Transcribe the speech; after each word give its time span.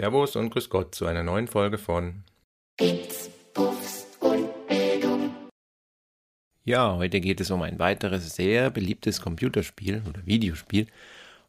Servus 0.00 0.34
und 0.34 0.48
Grüß 0.48 0.70
Gott 0.70 0.94
zu 0.94 1.04
einer 1.04 1.22
neuen 1.22 1.46
Folge 1.46 1.76
von 1.76 2.24
Bits, 2.78 3.28
Puffs 3.52 4.06
und 4.20 4.48
Bildung. 4.66 5.34
Ja, 6.64 6.96
heute 6.96 7.20
geht 7.20 7.38
es 7.38 7.50
um 7.50 7.60
ein 7.60 7.78
weiteres 7.78 8.34
sehr 8.34 8.70
beliebtes 8.70 9.20
Computerspiel 9.20 10.02
oder 10.08 10.24
Videospiel 10.24 10.86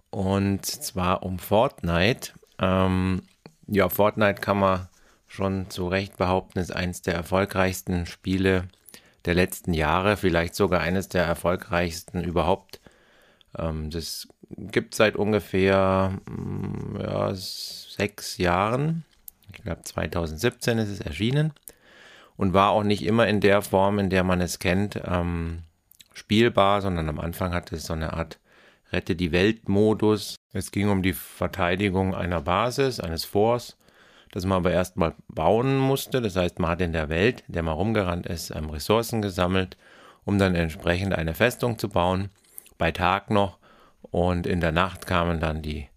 und 0.09 0.65
zwar 0.65 1.23
um 1.23 1.39
Fortnite. 1.39 2.33
Ähm, 2.59 3.21
ja, 3.67 3.87
Fortnite 3.87 4.41
kann 4.41 4.59
man 4.59 4.89
schon 5.27 5.69
zu 5.69 5.87
Recht 5.87 6.17
behaupten, 6.17 6.59
ist 6.59 6.75
eines 6.75 7.01
der 7.01 7.13
erfolgreichsten 7.13 8.05
Spiele 8.05 8.67
der 9.23 9.35
letzten 9.35 9.73
Jahre, 9.73 10.17
vielleicht 10.17 10.55
sogar 10.55 10.81
eines 10.81 11.07
der 11.07 11.23
erfolgreichsten 11.23 12.21
überhaupt. 12.21 12.81
Ähm, 13.57 13.91
das 13.91 14.27
gibt 14.57 14.95
seit 14.95 15.15
ungefähr 15.15 16.13
mm, 16.29 16.99
ja, 16.99 17.31
sechs 17.33 18.37
Jahren. 18.37 19.03
Ich 19.53 19.63
glaube 19.63 19.81
2017 19.81 20.77
ist 20.77 20.89
es 20.89 21.01
erschienen 21.01 21.53
und 22.37 22.53
war 22.53 22.71
auch 22.71 22.83
nicht 22.83 23.05
immer 23.05 23.27
in 23.27 23.41
der 23.41 23.61
Form, 23.61 23.99
in 23.99 24.09
der 24.09 24.23
man 24.23 24.41
es 24.41 24.59
kennt, 24.59 24.99
ähm, 25.05 25.59
spielbar, 26.13 26.81
sondern 26.81 27.09
am 27.09 27.19
Anfang 27.19 27.53
hatte 27.53 27.75
es 27.75 27.85
so 27.85 27.93
eine 27.93 28.13
Art 28.13 28.39
Rette 28.91 29.15
die 29.15 29.31
Welt-Modus. 29.31 30.35
Es 30.53 30.71
ging 30.71 30.89
um 30.89 31.01
die 31.01 31.13
Verteidigung 31.13 32.13
einer 32.13 32.41
Basis, 32.41 32.99
eines 32.99 33.25
Forts, 33.25 33.77
das 34.31 34.45
man 34.45 34.57
aber 34.57 34.71
erstmal 34.71 35.13
bauen 35.27 35.77
musste. 35.77 36.21
Das 36.21 36.35
heißt, 36.35 36.59
man 36.59 36.71
hat 36.71 36.81
in 36.81 36.93
der 36.93 37.09
Welt, 37.09 37.43
in 37.47 37.53
der 37.53 37.63
man 37.63 37.75
rumgerannt 37.75 38.25
ist, 38.25 38.51
ähm, 38.51 38.69
Ressourcen 38.69 39.21
gesammelt, 39.21 39.77
um 40.25 40.37
dann 40.37 40.55
entsprechend 40.55 41.13
eine 41.13 41.33
Festung 41.33 41.77
zu 41.79 41.89
bauen. 41.89 42.29
Bei 42.77 42.91
Tag 42.91 43.29
noch. 43.29 43.59
Und 44.09 44.47
in 44.47 44.59
der 44.61 44.71
Nacht 44.71 45.07
kamen 45.07 45.39
dann 45.39 45.61
die 45.61 45.87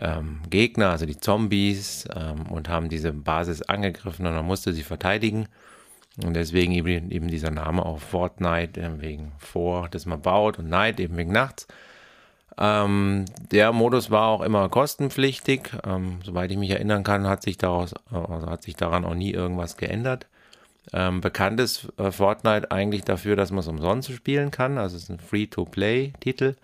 ähm, 0.00 0.40
Gegner, 0.48 0.90
also 0.90 1.06
die 1.06 1.18
Zombies, 1.18 2.06
ähm, 2.14 2.46
und 2.50 2.68
haben 2.68 2.88
diese 2.88 3.12
Basis 3.12 3.62
angegriffen 3.62 4.26
und 4.26 4.34
man 4.34 4.46
musste 4.46 4.72
sie 4.72 4.82
verteidigen. 4.82 5.48
Und 6.22 6.34
deswegen 6.34 6.72
eben, 6.72 7.28
dieser 7.28 7.50
Name 7.50 7.84
auch 7.84 7.98
Fortnite, 7.98 8.80
äh, 8.80 9.00
wegen 9.00 9.32
vor, 9.38 9.88
dass 9.88 10.06
man 10.06 10.20
baut 10.20 10.58
und 10.58 10.68
Night 10.68 11.00
eben 11.00 11.16
wegen 11.16 11.32
nachts. 11.32 11.66
Ähm, 12.58 13.24
der 13.50 13.72
Modus 13.72 14.10
war 14.10 14.28
auch 14.28 14.42
immer 14.42 14.68
kostenpflichtig. 14.68 15.70
Ähm, 15.84 16.18
soweit 16.24 16.50
ich 16.50 16.58
mich 16.58 16.70
erinnern 16.70 17.02
kann, 17.02 17.26
hat 17.26 17.42
sich 17.42 17.56
daraus, 17.56 17.94
also 18.10 18.46
hat 18.46 18.62
sich 18.62 18.76
daran 18.76 19.04
auch 19.04 19.14
nie 19.14 19.30
irgendwas 19.30 19.76
geändert. 19.76 20.26
Ähm, 20.92 21.20
bekannt 21.20 21.60
ist 21.60 21.88
äh, 21.98 22.10
Fortnite 22.10 22.70
eigentlich 22.70 23.04
dafür, 23.04 23.36
dass 23.36 23.50
man 23.50 23.60
es 23.60 23.68
umsonst 23.68 24.12
spielen 24.12 24.50
kann. 24.50 24.78
Also 24.78 24.96
es 24.96 25.04
ist 25.04 25.10
ein 25.10 25.20
Free-to-Play-Titel. 25.20 26.56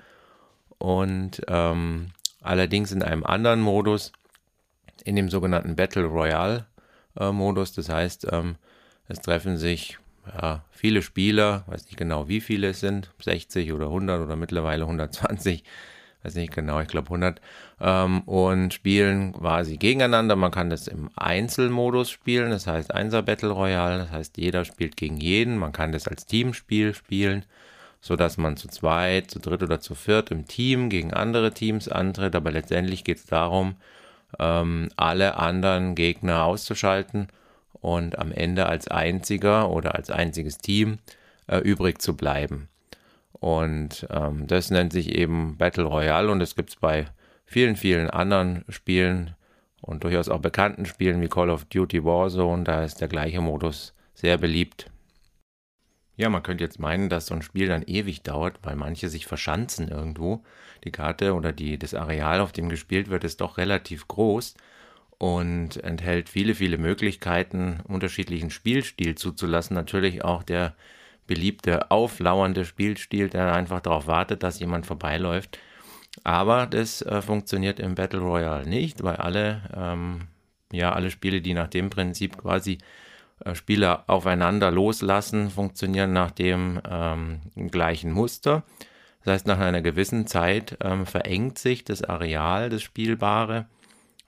Und 0.79 1.43
ähm, 1.49 2.09
allerdings 2.41 2.93
in 2.93 3.03
einem 3.03 3.25
anderen 3.25 3.61
Modus, 3.61 4.13
in 5.05 5.17
dem 5.17 5.29
sogenannten 5.29 5.77
Battle 5.77 6.05
Royale 6.05 6.67
äh, 7.19 7.33
Modus. 7.33 7.73
Das 7.73 7.89
heißt, 7.89 8.29
ähm, 8.33 8.57
es 9.09 9.21
treffen 9.21 9.57
sich 9.57 9.99
ja, 10.27 10.65
viele 10.71 11.03
Spieler, 11.03 11.65
weiß 11.67 11.87
nicht 11.87 11.97
genau 11.97 12.29
wie 12.29 12.41
viele 12.41 12.69
es 12.69 12.81
sind, 12.81 13.11
60 13.23 13.73
oder 13.73 13.87
100 13.87 14.21
oder 14.21 14.37
mittlerweile 14.37 14.85
120, 14.85 15.65
weiß 16.23 16.35
nicht 16.35 16.53
genau, 16.53 16.81
ich 16.81 16.89
glaube 16.89 17.07
100, 17.07 17.41
ähm, 17.81 18.21
und 18.23 18.75
spielen 18.75 19.33
quasi 19.33 19.79
gegeneinander. 19.79 20.37
Man 20.37 20.51
kann 20.51 20.71
das 20.71 20.87
im 20.89 21.11
Einzelmodus 21.17 22.11
spielen, 22.11 22.51
das 22.51 22.67
heißt 22.67 22.93
Einser 22.93 23.23
Battle 23.23 23.51
Royale, 23.51 23.99
das 23.99 24.11
heißt 24.11 24.37
jeder 24.37 24.65
spielt 24.65 24.97
gegen 24.97 25.17
jeden. 25.17 25.57
Man 25.57 25.73
kann 25.73 25.93
das 25.93 26.07
als 26.07 26.27
Teamspiel 26.27 26.95
spielen 26.95 27.45
so 28.01 28.17
dass 28.17 28.37
man 28.37 28.57
zu 28.57 28.69
zweit, 28.69 29.31
zu 29.31 29.39
dritt 29.39 29.63
oder 29.63 29.81
zu 29.81 29.95
viert 29.95 30.31
im 30.31 30.47
Team 30.47 30.89
gegen 30.89 31.13
andere 31.13 31.53
Teams 31.53 31.89
antritt. 31.89 32.35
Aber 32.35 32.51
letztendlich 32.51 33.05
geht 33.05 33.19
es 33.19 33.27
darum, 33.27 33.77
ähm, 34.39 34.89
alle 34.97 35.37
anderen 35.37 35.95
Gegner 35.95 36.45
auszuschalten 36.45 37.29
und 37.73 38.19
am 38.19 38.33
Ende 38.33 38.67
als 38.67 38.89
einziger 38.89 39.71
oder 39.71 39.95
als 39.95 40.11
einziges 40.11 40.59
Team 40.59 40.99
äh, 41.47 41.59
übrig 41.59 42.01
zu 42.01 42.17
bleiben. 42.17 42.69
Und 43.33 44.07
ähm, 44.11 44.47
das 44.47 44.71
nennt 44.71 44.93
sich 44.93 45.15
eben 45.15 45.57
Battle 45.57 45.85
Royale 45.85 46.31
und 46.31 46.41
es 46.41 46.57
gibt 46.57 46.71
es 46.71 46.77
bei 46.77 47.07
vielen, 47.45 47.77
vielen 47.77 48.11
anderen 48.11 48.65
Spielen 48.69 49.35
und 49.81 50.05
durchaus 50.05 50.29
auch 50.29 50.41
bekannten 50.41 50.87
Spielen 50.87 51.21
wie 51.21 51.29
Call 51.29 51.51
of 51.51 51.65
Duty 51.67 52.05
Warzone. 52.05 52.65
Da 52.65 52.83
ist 52.83 53.01
der 53.01 53.09
gleiche 53.09 53.41
Modus 53.41 53.95
sehr 54.15 54.39
beliebt. 54.39 54.91
Ja, 56.19 56.29
man 56.29 56.43
könnte 56.43 56.65
jetzt 56.65 56.81
meinen, 56.81 57.09
dass 57.09 57.27
so 57.27 57.35
ein 57.35 57.43
Spiel 57.43 57.69
dann 57.69 57.85
ewig 57.85 58.23
dauert, 58.23 58.59
weil 58.63 58.75
manche 58.75 59.09
sich 59.09 59.27
verschanzen 59.27 59.89
irgendwo. 59.89 60.43
Die 60.83 60.91
Karte 60.91 61.33
oder 61.35 61.53
die, 61.53 61.79
das 61.79 61.95
Areal, 61.95 62.41
auf 62.41 62.51
dem 62.51 62.69
gespielt 62.69 63.09
wird, 63.09 63.23
ist 63.23 63.41
doch 63.41 63.57
relativ 63.57 64.09
groß 64.09 64.55
und 65.19 65.77
enthält 65.85 66.29
viele, 66.29 66.57
viele 66.57 66.77
Möglichkeiten, 66.77 67.81
unterschiedlichen 67.87 68.51
Spielstil 68.51 69.15
zuzulassen. 69.15 69.75
Natürlich 69.75 70.25
auch 70.25 70.43
der 70.43 70.75
beliebte, 71.29 71.93
auflauernde 71.93 72.65
Spielstil, 72.65 73.29
der 73.29 73.53
einfach 73.53 73.81
darauf 73.81 74.09
wartet, 74.09 74.43
dass 74.43 74.59
jemand 74.59 74.87
vorbeiläuft. 74.87 75.61
Aber 76.25 76.67
das 76.67 77.01
äh, 77.03 77.23
funktioniert 77.23 77.79
im 77.79 77.95
Battle 77.95 78.21
Royale 78.21 78.69
nicht, 78.69 79.05
weil 79.05 79.17
alle, 79.17 79.63
ähm, 79.73 80.23
ja, 80.73 80.93
alle 80.93 81.13
Spiele, 81.13 81.41
die 81.41 81.55
nach 81.55 81.69
dem 81.69 81.91
Prinzip 81.91 82.39
quasi 82.39 82.79
Spieler 83.53 84.05
aufeinander 84.07 84.71
loslassen, 84.71 85.51
funktionieren 85.51 86.13
nach 86.13 86.31
dem 86.31 86.81
ähm, 86.89 87.41
gleichen 87.71 88.13
Muster. 88.13 88.65
Das 89.25 89.35
heißt, 89.35 89.47
nach 89.47 89.59
einer 89.59 89.83
gewissen 89.83 90.27
Zeit 90.27 90.79
ähm, 90.81 91.07
verengt 91.07 91.59
sich 91.59 91.85
das 91.85 92.03
Areal, 92.03 92.71
das 92.71 92.83
Spielbare, 92.83 93.67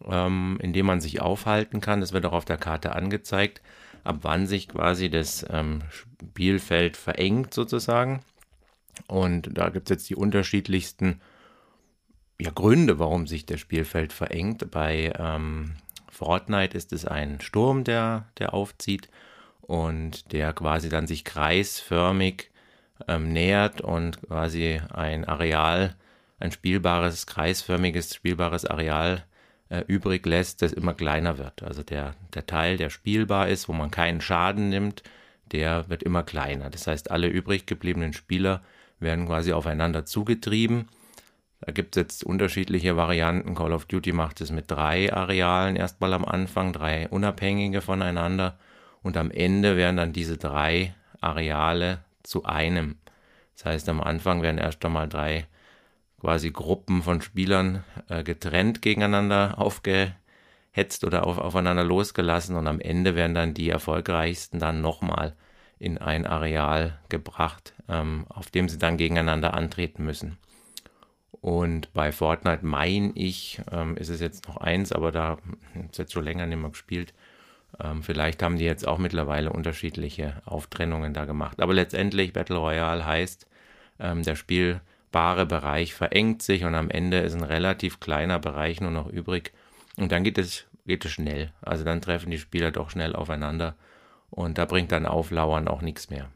ähm, 0.06 0.58
in 0.60 0.72
dem 0.72 0.86
man 0.86 1.00
sich 1.00 1.20
aufhalten 1.20 1.80
kann. 1.80 2.00
Das 2.00 2.12
wird 2.12 2.26
auch 2.26 2.32
auf 2.32 2.44
der 2.44 2.58
Karte 2.58 2.94
angezeigt, 2.94 3.62
ab 4.04 4.18
wann 4.22 4.46
sich 4.46 4.68
quasi 4.68 5.10
das 5.10 5.44
ähm, 5.50 5.82
Spielfeld 5.90 6.96
verengt 6.96 7.54
sozusagen. 7.54 8.20
Und 9.06 9.56
da 9.56 9.70
gibt 9.70 9.90
es 9.90 9.94
jetzt 9.94 10.10
die 10.10 10.16
unterschiedlichsten 10.16 11.20
ja, 12.40 12.50
Gründe, 12.50 12.98
warum 12.98 13.26
sich 13.26 13.46
das 13.46 13.60
Spielfeld 13.60 14.12
verengt. 14.12 14.70
Bei 14.70 15.12
ähm, 15.18 15.76
Fortnite 16.20 16.76
ist 16.76 16.92
es 16.92 17.06
ein 17.06 17.40
Sturm, 17.40 17.82
der, 17.82 18.26
der 18.38 18.52
aufzieht 18.52 19.08
und 19.62 20.32
der 20.32 20.52
quasi 20.52 20.90
dann 20.90 21.06
sich 21.06 21.24
kreisförmig 21.24 22.50
ähm, 23.08 23.32
nähert 23.32 23.80
und 23.80 24.20
quasi 24.20 24.82
ein 24.92 25.24
Areal, 25.24 25.96
ein 26.38 26.52
spielbares, 26.52 27.26
kreisförmiges, 27.26 28.14
spielbares 28.14 28.66
Areal 28.66 29.24
äh, 29.70 29.82
übrig 29.86 30.26
lässt, 30.26 30.60
das 30.60 30.74
immer 30.74 30.92
kleiner 30.92 31.38
wird. 31.38 31.62
Also 31.62 31.82
der, 31.82 32.14
der 32.34 32.44
Teil, 32.44 32.76
der 32.76 32.90
spielbar 32.90 33.48
ist, 33.48 33.66
wo 33.66 33.72
man 33.72 33.90
keinen 33.90 34.20
Schaden 34.20 34.68
nimmt, 34.68 35.02
der 35.52 35.88
wird 35.88 36.02
immer 36.02 36.22
kleiner. 36.22 36.68
Das 36.68 36.86
heißt, 36.86 37.10
alle 37.10 37.28
übrig 37.28 37.64
gebliebenen 37.64 38.12
Spieler 38.12 38.60
werden 38.98 39.24
quasi 39.24 39.54
aufeinander 39.54 40.04
zugetrieben 40.04 40.90
da 41.60 41.72
gibt 41.72 41.96
es 41.96 42.00
jetzt 42.00 42.24
unterschiedliche 42.24 42.96
Varianten. 42.96 43.54
Call 43.54 43.72
of 43.72 43.84
Duty 43.84 44.12
macht 44.12 44.40
es 44.40 44.50
mit 44.50 44.70
drei 44.70 45.12
Arealen 45.12 45.76
erstmal 45.76 46.14
am 46.14 46.24
Anfang, 46.24 46.72
drei 46.72 47.08
unabhängige 47.08 47.82
voneinander. 47.82 48.58
Und 49.02 49.16
am 49.16 49.30
Ende 49.30 49.76
werden 49.76 49.96
dann 49.96 50.12
diese 50.12 50.38
drei 50.38 50.94
Areale 51.20 51.98
zu 52.22 52.44
einem. 52.44 52.96
Das 53.56 53.66
heißt, 53.66 53.88
am 53.90 54.00
Anfang 54.00 54.40
werden 54.40 54.58
erst 54.58 54.84
einmal 54.84 55.08
drei 55.08 55.46
quasi 56.18 56.50
Gruppen 56.50 57.02
von 57.02 57.20
Spielern 57.20 57.84
äh, 58.08 58.22
getrennt 58.22 58.82
gegeneinander 58.82 59.58
aufgehetzt 59.58 61.04
oder 61.04 61.26
auf, 61.26 61.38
aufeinander 61.38 61.84
losgelassen 61.84 62.56
und 62.56 62.66
am 62.66 62.80
Ende 62.80 63.14
werden 63.14 63.34
dann 63.34 63.54
die 63.54 63.70
erfolgreichsten 63.70 64.58
dann 64.58 64.82
nochmal 64.82 65.34
in 65.78 65.96
ein 65.96 66.26
Areal 66.26 66.98
gebracht, 67.08 67.74
ähm, 67.88 68.26
auf 68.28 68.50
dem 68.50 68.68
sie 68.68 68.78
dann 68.78 68.98
gegeneinander 68.98 69.54
antreten 69.54 70.04
müssen. 70.04 70.38
Und 71.40 71.92
bei 71.94 72.12
Fortnite 72.12 72.64
meine 72.64 73.12
ich, 73.14 73.62
ähm, 73.72 73.96
ist 73.96 74.10
es 74.10 74.20
jetzt 74.20 74.46
noch 74.46 74.58
eins, 74.58 74.92
aber 74.92 75.10
da 75.10 75.38
ist 75.88 75.98
jetzt 75.98 76.12
schon 76.12 76.24
länger 76.24 76.46
nicht 76.46 76.58
mehr 76.58 76.70
gespielt. 76.70 77.14
Ähm, 77.82 78.02
vielleicht 78.02 78.42
haben 78.42 78.58
die 78.58 78.64
jetzt 78.64 78.86
auch 78.86 78.98
mittlerweile 78.98 79.52
unterschiedliche 79.52 80.42
Auftrennungen 80.44 81.14
da 81.14 81.24
gemacht. 81.24 81.60
Aber 81.62 81.72
letztendlich 81.72 82.32
Battle 82.32 82.58
Royale 82.58 83.06
heißt, 83.06 83.46
ähm, 84.00 84.22
der 84.22 84.36
spielbare 84.36 85.46
Bereich 85.46 85.94
verengt 85.94 86.42
sich 86.42 86.64
und 86.64 86.74
am 86.74 86.90
Ende 86.90 87.20
ist 87.20 87.34
ein 87.34 87.44
relativ 87.44 88.00
kleiner 88.00 88.38
Bereich 88.38 88.80
nur 88.80 88.90
noch 88.90 89.08
übrig. 89.08 89.52
Und 89.96 90.12
dann 90.12 90.24
geht 90.24 90.36
es, 90.36 90.66
geht 90.86 91.04
es 91.04 91.12
schnell. 91.12 91.52
Also 91.62 91.84
dann 91.84 92.02
treffen 92.02 92.30
die 92.30 92.38
Spieler 92.38 92.70
doch 92.70 92.90
schnell 92.90 93.16
aufeinander 93.16 93.76
und 94.28 94.58
da 94.58 94.66
bringt 94.66 94.92
dann 94.92 95.06
Auflauern 95.06 95.68
auch 95.68 95.80
nichts 95.80 96.10
mehr. 96.10 96.28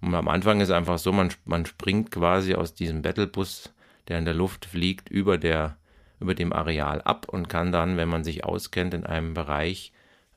Und 0.00 0.14
am 0.14 0.28
Anfang 0.28 0.60
ist 0.60 0.70
einfach 0.70 0.98
so, 0.98 1.12
man, 1.12 1.30
man 1.44 1.64
springt 1.66 2.10
quasi 2.10 2.54
aus 2.54 2.74
diesem 2.74 3.02
Battlebus 3.02 3.72
der 4.08 4.18
in 4.18 4.24
der 4.24 4.34
Luft 4.34 4.66
fliegt, 4.66 5.08
über, 5.08 5.38
der, 5.38 5.76
über 6.20 6.34
dem 6.34 6.52
Areal 6.52 7.02
ab 7.02 7.26
und 7.28 7.48
kann 7.48 7.72
dann, 7.72 7.96
wenn 7.96 8.08
man 8.08 8.24
sich 8.24 8.44
auskennt, 8.44 8.94
in 8.94 9.06
einem 9.06 9.34
Bereich 9.34 9.92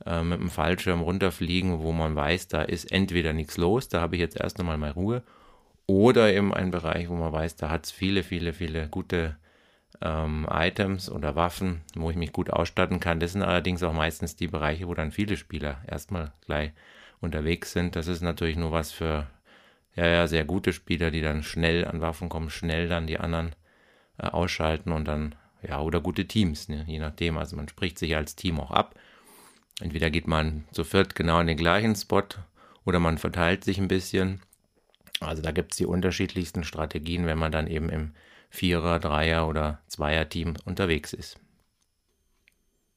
äh, 0.06 0.22
mit 0.22 0.40
dem 0.40 0.50
Fallschirm 0.50 1.00
runterfliegen, 1.00 1.80
wo 1.80 1.92
man 1.92 2.14
weiß, 2.16 2.48
da 2.48 2.62
ist 2.62 2.90
entweder 2.90 3.32
nichts 3.32 3.56
los, 3.56 3.88
da 3.88 4.00
habe 4.00 4.16
ich 4.16 4.20
jetzt 4.20 4.40
erst 4.40 4.60
einmal 4.60 4.78
mal 4.78 4.90
Ruhe, 4.90 5.22
oder 5.86 6.32
eben 6.32 6.54
ein 6.54 6.70
Bereich, 6.70 7.08
wo 7.08 7.14
man 7.14 7.32
weiß, 7.32 7.56
da 7.56 7.68
hat 7.68 7.86
es 7.86 7.90
viele, 7.90 8.22
viele, 8.22 8.52
viele 8.52 8.88
gute 8.88 9.36
ähm, 10.00 10.46
Items 10.48 11.10
oder 11.10 11.34
Waffen, 11.34 11.82
wo 11.96 12.10
ich 12.10 12.16
mich 12.16 12.32
gut 12.32 12.50
ausstatten 12.50 13.00
kann. 13.00 13.18
Das 13.18 13.32
sind 13.32 13.42
allerdings 13.42 13.82
auch 13.82 13.92
meistens 13.92 14.36
die 14.36 14.46
Bereiche, 14.46 14.86
wo 14.86 14.94
dann 14.94 15.10
viele 15.10 15.36
Spieler 15.36 15.82
erstmal 15.86 16.32
gleich 16.46 16.72
unterwegs 17.20 17.72
sind. 17.72 17.96
Das 17.96 18.06
ist 18.06 18.20
natürlich 18.20 18.56
nur 18.56 18.70
was 18.70 18.92
für 18.92 19.26
ja, 19.96 20.06
ja, 20.06 20.26
sehr 20.28 20.44
gute 20.44 20.72
Spieler, 20.72 21.10
die 21.10 21.22
dann 21.22 21.42
schnell 21.42 21.84
an 21.84 22.00
Waffen 22.00 22.28
kommen, 22.28 22.50
schnell 22.50 22.88
dann 22.88 23.06
die 23.06 23.18
anderen 23.18 23.56
äh, 24.20 24.26
ausschalten 24.26 24.92
und 24.92 25.06
dann, 25.06 25.34
ja, 25.66 25.80
oder 25.80 26.00
gute 26.00 26.26
Teams, 26.26 26.68
ne? 26.68 26.84
je 26.86 26.98
nachdem. 26.98 27.38
Also 27.38 27.56
man 27.56 27.68
spricht 27.68 27.98
sich 27.98 28.16
als 28.16 28.36
Team 28.36 28.60
auch 28.60 28.70
ab. 28.70 28.94
Entweder 29.80 30.10
geht 30.10 30.26
man 30.26 30.64
zu 30.72 30.84
viert 30.84 31.14
genau 31.14 31.40
in 31.40 31.46
den 31.46 31.56
gleichen 31.56 31.96
Spot 31.96 32.24
oder 32.84 33.00
man 33.00 33.18
verteilt 33.18 33.64
sich 33.64 33.78
ein 33.78 33.88
bisschen. 33.88 34.40
Also 35.20 35.42
da 35.42 35.52
gibt 35.52 35.72
es 35.72 35.78
die 35.78 35.86
unterschiedlichsten 35.86 36.64
Strategien, 36.64 37.26
wenn 37.26 37.38
man 37.38 37.52
dann 37.52 37.66
eben 37.66 37.88
im 37.88 38.12
Vierer-, 38.50 38.98
Dreier- 38.98 39.46
oder 39.46 39.80
Zweier-Team 39.86 40.54
unterwegs 40.64 41.12
ist. 41.12 41.38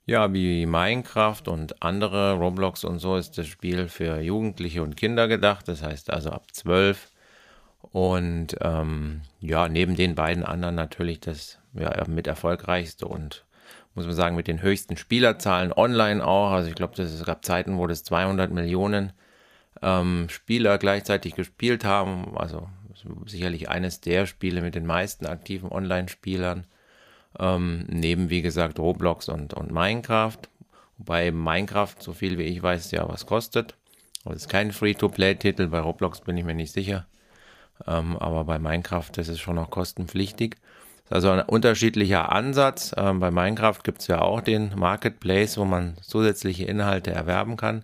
Ja, 0.06 0.34
wie 0.34 0.66
Minecraft 0.66 1.44
und 1.48 1.82
andere 1.82 2.34
Roblox 2.34 2.84
und 2.84 3.00
so 3.00 3.16
ist 3.16 3.38
das 3.38 3.48
Spiel 3.48 3.88
für 3.88 4.20
Jugendliche 4.20 4.84
und 4.84 4.98
Kinder 4.98 5.30
gedacht, 5.30 5.68
das 5.70 5.82
heißt 5.82 6.10
also 6.10 6.32
ab 6.32 6.48
12. 6.52 7.13
Und 7.92 8.56
ähm, 8.62 9.22
ja, 9.40 9.70
neben 9.70 9.96
den 9.96 10.16
beiden 10.16 10.44
anderen 10.44 10.76
natürlich 10.76 11.20
das 11.20 11.60
ja, 11.74 12.04
mit 12.08 12.28
erfolgreichste 12.28 13.08
und 13.08 13.46
muss 13.96 14.06
man 14.06 14.16
sagen, 14.16 14.36
mit 14.36 14.48
den 14.48 14.62
höchsten 14.62 14.98
Spielerzahlen 14.98 15.72
online 15.72 16.26
auch. 16.26 16.52
Also 16.52 16.70
ich 16.70 16.76
glaube, 16.76 17.00
es 17.02 17.24
gab 17.24 17.46
Zeiten, 17.46 17.78
wo 17.78 17.86
das 17.86 18.04
200 18.04 18.52
Millionen 18.52 19.14
ähm, 19.82 20.28
Spieler 20.30 20.78
gleichzeitig 20.78 21.36
gespielt 21.36 21.86
haben. 21.86 22.36
Also 22.36 22.68
sicherlich 23.26 23.70
eines 23.70 24.02
der 24.02 24.26
Spiele 24.26 24.62
mit 24.62 24.76
den 24.76 24.86
meisten 24.86 25.26
aktiven 25.26 25.72
Online-Spielern. 25.72 26.66
Ähm, 27.40 27.86
neben, 27.90 28.30
wie 28.30 28.42
gesagt, 28.42 28.80
Roblox 28.80 29.30
und, 29.30 29.54
und 29.54 29.72
Minecraft. 29.72 30.40
Wobei 30.98 31.32
Minecraft, 31.32 31.96
so 32.00 32.14
viel 32.14 32.38
wie 32.38 32.44
ich 32.44 32.62
weiß, 32.62 32.92
ja 32.92 33.08
was 33.08 33.26
kostet. 33.26 33.76
Aber 34.24 34.36
es 34.36 34.44
ist 34.44 34.50
kein 34.50 34.72
Free-to-Play-Titel. 34.72 35.68
Bei 35.68 35.80
Roblox 35.80 36.22
bin 36.22 36.38
ich 36.38 36.46
mir 36.46 36.56
nicht 36.56 36.72
sicher. 36.72 37.06
Ähm, 37.88 38.18
aber 38.18 38.46
bei 38.46 38.60
Minecraft 38.60 39.12
ist 39.18 39.28
es 39.28 39.40
schon 39.40 39.56
noch 39.56 39.70
kostenpflichtig. 39.70 40.58
Das 41.10 41.20
ist 41.20 41.30
also 41.30 41.32
ein 41.32 41.48
unterschiedlicher 41.48 42.32
Ansatz. 42.32 42.94
Ähm, 42.98 43.20
bei 43.20 43.32
Minecraft 43.32 43.80
gibt 43.84 44.02
es 44.02 44.08
ja 44.08 44.22
auch 44.22 44.42
den 44.42 44.74
Marketplace, 44.76 45.58
wo 45.58 45.66
man 45.66 45.96
zusätzliche 46.02 46.66
Inhalte 46.66 47.12
erwerben 47.12 47.58
kann. 47.58 47.84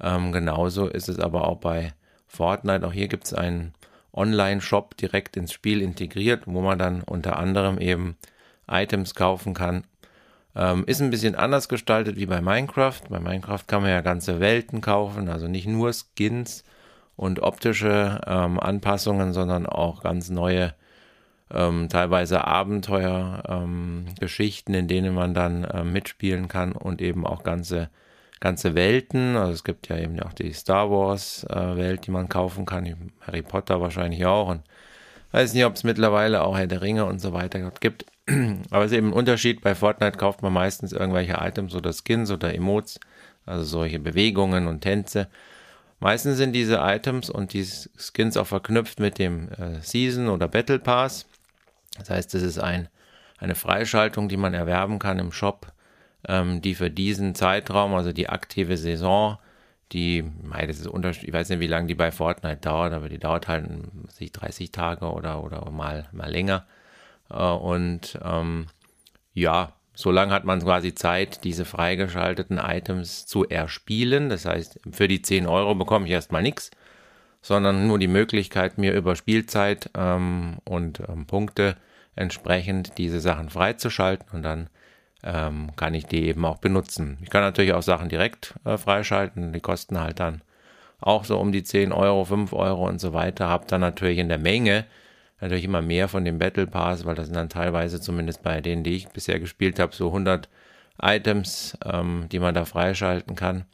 Ähm, 0.00 0.32
genauso 0.32 0.88
ist 0.88 1.08
es 1.08 1.18
aber 1.18 1.46
auch 1.46 1.58
bei 1.58 1.92
Fortnite. 2.26 2.86
Auch 2.86 2.92
hier 2.92 3.08
gibt 3.08 3.24
es 3.24 3.34
einen 3.34 3.74
Online-Shop 4.12 4.96
direkt 4.96 5.36
ins 5.36 5.52
Spiel 5.52 5.82
integriert, 5.82 6.44
wo 6.46 6.60
man 6.62 6.78
dann 6.78 7.02
unter 7.02 7.38
anderem 7.38 7.78
eben 7.78 8.16
Items 8.68 9.14
kaufen 9.14 9.54
kann. 9.54 9.84
Ähm, 10.54 10.84
ist 10.86 11.00
ein 11.00 11.10
bisschen 11.10 11.34
anders 11.34 11.68
gestaltet 11.68 12.16
wie 12.16 12.26
bei 12.26 12.40
Minecraft. 12.40 13.00
Bei 13.10 13.20
Minecraft 13.20 13.66
kann 13.66 13.82
man 13.82 13.90
ja 13.90 14.00
ganze 14.00 14.40
Welten 14.40 14.80
kaufen, 14.80 15.28
also 15.28 15.48
nicht 15.48 15.66
nur 15.66 15.92
Skins 15.92 16.64
und 17.16 17.40
optische 17.40 18.20
ähm, 18.26 18.60
Anpassungen, 18.60 19.32
sondern 19.32 19.66
auch 19.66 20.02
ganz 20.02 20.28
neue, 20.30 20.74
ähm, 21.50 21.88
teilweise 21.88 22.46
Abenteuergeschichten, 22.46 24.74
ähm, 24.74 24.80
in 24.80 24.88
denen 24.88 25.14
man 25.14 25.34
dann 25.34 25.64
äh, 25.64 25.84
mitspielen 25.84 26.48
kann 26.48 26.72
und 26.72 27.02
eben 27.02 27.26
auch 27.26 27.42
ganze 27.42 27.90
ganze 28.40 28.74
Welten. 28.74 29.36
Also 29.36 29.52
es 29.52 29.64
gibt 29.64 29.88
ja 29.88 29.98
eben 29.98 30.20
auch 30.20 30.32
die 30.32 30.52
Star 30.52 30.90
Wars 30.90 31.44
äh, 31.44 31.96
die 31.96 32.10
man 32.10 32.28
kaufen 32.28 32.66
kann. 32.66 33.12
Harry 33.26 33.42
Potter 33.42 33.80
wahrscheinlich 33.80 34.26
auch. 34.26 34.48
Und 34.48 34.62
weiß 35.32 35.54
nicht, 35.54 35.64
ob 35.64 35.74
es 35.74 35.84
mittlerweile 35.84 36.42
auch 36.42 36.56
Herr 36.56 36.66
der 36.66 36.82
Ringe 36.82 37.06
und 37.06 37.20
so 37.20 37.32
weiter 37.32 37.70
gibt. 37.80 38.06
Aber 38.70 38.84
es 38.84 38.92
ist 38.92 38.98
eben 38.98 39.08
ein 39.08 39.14
Unterschied. 39.14 39.62
Bei 39.62 39.74
Fortnite 39.74 40.18
kauft 40.18 40.42
man 40.42 40.52
meistens 40.52 40.92
irgendwelche 40.92 41.38
Items 41.40 41.74
oder 41.74 41.92
Skins 41.92 42.30
oder 42.30 42.54
Emotes, 42.54 43.00
also 43.44 43.64
solche 43.64 43.98
Bewegungen 43.98 44.66
und 44.66 44.80
Tänze. 44.80 45.28
Meistens 45.98 46.36
sind 46.36 46.52
diese 46.52 46.76
Items 46.76 47.30
und 47.30 47.52
die 47.52 47.64
Skins 47.64 48.36
auch 48.36 48.46
verknüpft 48.46 49.00
mit 49.00 49.18
dem 49.18 49.48
äh, 49.52 49.80
Season 49.80 50.28
oder 50.28 50.48
Battle 50.48 50.78
Pass. 50.78 51.26
Das 51.98 52.10
heißt, 52.10 52.34
es 52.34 52.42
ist 52.42 52.58
ein, 52.58 52.88
eine 53.38 53.54
Freischaltung, 53.54 54.28
die 54.28 54.36
man 54.36 54.54
erwerben 54.54 54.98
kann 54.98 55.18
im 55.18 55.32
Shop 55.32 55.72
ähm, 56.28 56.62
die 56.62 56.74
für 56.74 56.90
diesen 56.90 57.34
Zeitraum, 57.34 57.94
also 57.94 58.12
die 58.12 58.28
aktive 58.28 58.76
Saison, 58.76 59.38
die, 59.92 60.24
das 60.50 60.80
ist 60.80 60.88
Unterschied, 60.88 61.28
ich 61.28 61.34
weiß 61.34 61.48
nicht, 61.48 61.60
wie 61.60 61.68
lange 61.68 61.86
die 61.86 61.94
bei 61.94 62.10
Fortnite 62.10 62.60
dauert, 62.60 62.92
aber 62.92 63.08
die 63.08 63.18
dauert 63.18 63.46
halt 63.48 63.68
sich 64.08 64.32
30 64.32 64.72
Tage 64.72 65.10
oder, 65.12 65.44
oder 65.44 65.70
mal, 65.70 66.08
mal 66.12 66.30
länger. 66.30 66.66
Äh, 67.30 67.36
und 67.36 68.18
ähm, 68.22 68.66
ja, 69.34 69.72
so 69.96 70.10
lange 70.10 70.32
hat 70.32 70.44
man 70.44 70.60
quasi 70.60 70.94
Zeit, 70.94 71.42
diese 71.42 71.64
freigeschalteten 71.64 72.58
Items 72.58 73.24
zu 73.24 73.48
erspielen. 73.48 74.28
Das 74.28 74.44
heißt, 74.44 74.78
für 74.92 75.08
die 75.08 75.22
10 75.22 75.46
Euro 75.46 75.74
bekomme 75.74 76.04
ich 76.04 76.12
erstmal 76.12 76.42
nichts, 76.42 76.70
sondern 77.40 77.86
nur 77.86 77.98
die 77.98 78.06
Möglichkeit, 78.06 78.76
mir 78.76 78.92
über 78.92 79.16
Spielzeit 79.16 79.88
ähm, 79.96 80.58
und 80.64 81.00
ähm, 81.00 81.24
Punkte 81.24 81.76
entsprechend 82.14 82.98
diese 82.98 83.20
Sachen 83.20 83.48
freizuschalten 83.48 84.28
und 84.32 84.42
dann 84.42 84.68
ähm, 85.24 85.70
kann 85.76 85.94
ich 85.94 86.04
die 86.04 86.26
eben 86.26 86.44
auch 86.44 86.58
benutzen. 86.58 87.16
Ich 87.22 87.30
kann 87.30 87.40
natürlich 87.42 87.72
auch 87.72 87.82
Sachen 87.82 88.10
direkt 88.10 88.54
äh, 88.64 88.76
freischalten, 88.76 89.54
die 89.54 89.60
kosten 89.60 89.98
halt 89.98 90.20
dann 90.20 90.42
auch 91.00 91.24
so 91.24 91.38
um 91.38 91.52
die 91.52 91.62
10 91.62 91.92
Euro, 91.92 92.24
5 92.26 92.52
Euro 92.52 92.86
und 92.86 93.00
so 93.00 93.14
weiter. 93.14 93.48
Hab 93.48 93.66
dann 93.68 93.80
natürlich 93.80 94.18
in 94.18 94.28
der 94.28 94.38
Menge 94.38 94.84
natürlich 95.40 95.64
immer 95.64 95.82
mehr 95.82 96.08
von 96.08 96.24
dem 96.24 96.38
Battle 96.38 96.66
Pass, 96.66 97.04
weil 97.04 97.14
das 97.14 97.26
sind 97.26 97.36
dann 97.36 97.48
teilweise 97.48 98.00
zumindest 98.00 98.42
bei 98.42 98.60
denen, 98.60 98.84
die 98.84 98.96
ich 98.96 99.08
bisher 99.08 99.38
gespielt 99.40 99.78
habe, 99.78 99.94
so 99.94 100.08
100 100.08 100.48
Items, 101.00 101.76
ähm, 101.84 102.26
die 102.30 102.38
man 102.38 102.54
da 102.54 102.64
freischalten 102.64 103.36
kann. 103.36 103.64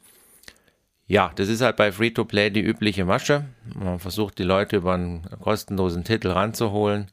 Ja, 1.05 1.31
das 1.35 1.49
ist 1.49 1.61
halt 1.61 1.75
bei 1.75 1.91
Free-to-Play 1.91 2.49
die 2.49 2.61
übliche 2.61 3.05
Masche. 3.05 3.45
Man 3.75 3.99
versucht 3.99 4.39
die 4.39 4.43
Leute 4.43 4.77
über 4.77 4.93
einen 4.93 5.23
kostenlosen 5.41 6.03
Titel 6.03 6.29
ranzuholen 6.29 7.11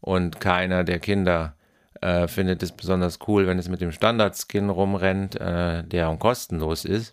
und 0.00 0.40
keiner 0.40 0.84
der 0.84 0.98
Kinder 0.98 1.54
äh, 2.00 2.28
findet 2.28 2.62
es 2.62 2.72
besonders 2.72 3.18
cool, 3.26 3.46
wenn 3.46 3.58
es 3.58 3.68
mit 3.68 3.80
dem 3.80 3.92
Standard-Skin 3.92 4.70
rumrennt, 4.70 5.40
äh, 5.40 5.84
der 5.84 6.16
kostenlos 6.16 6.84
ist. 6.84 7.12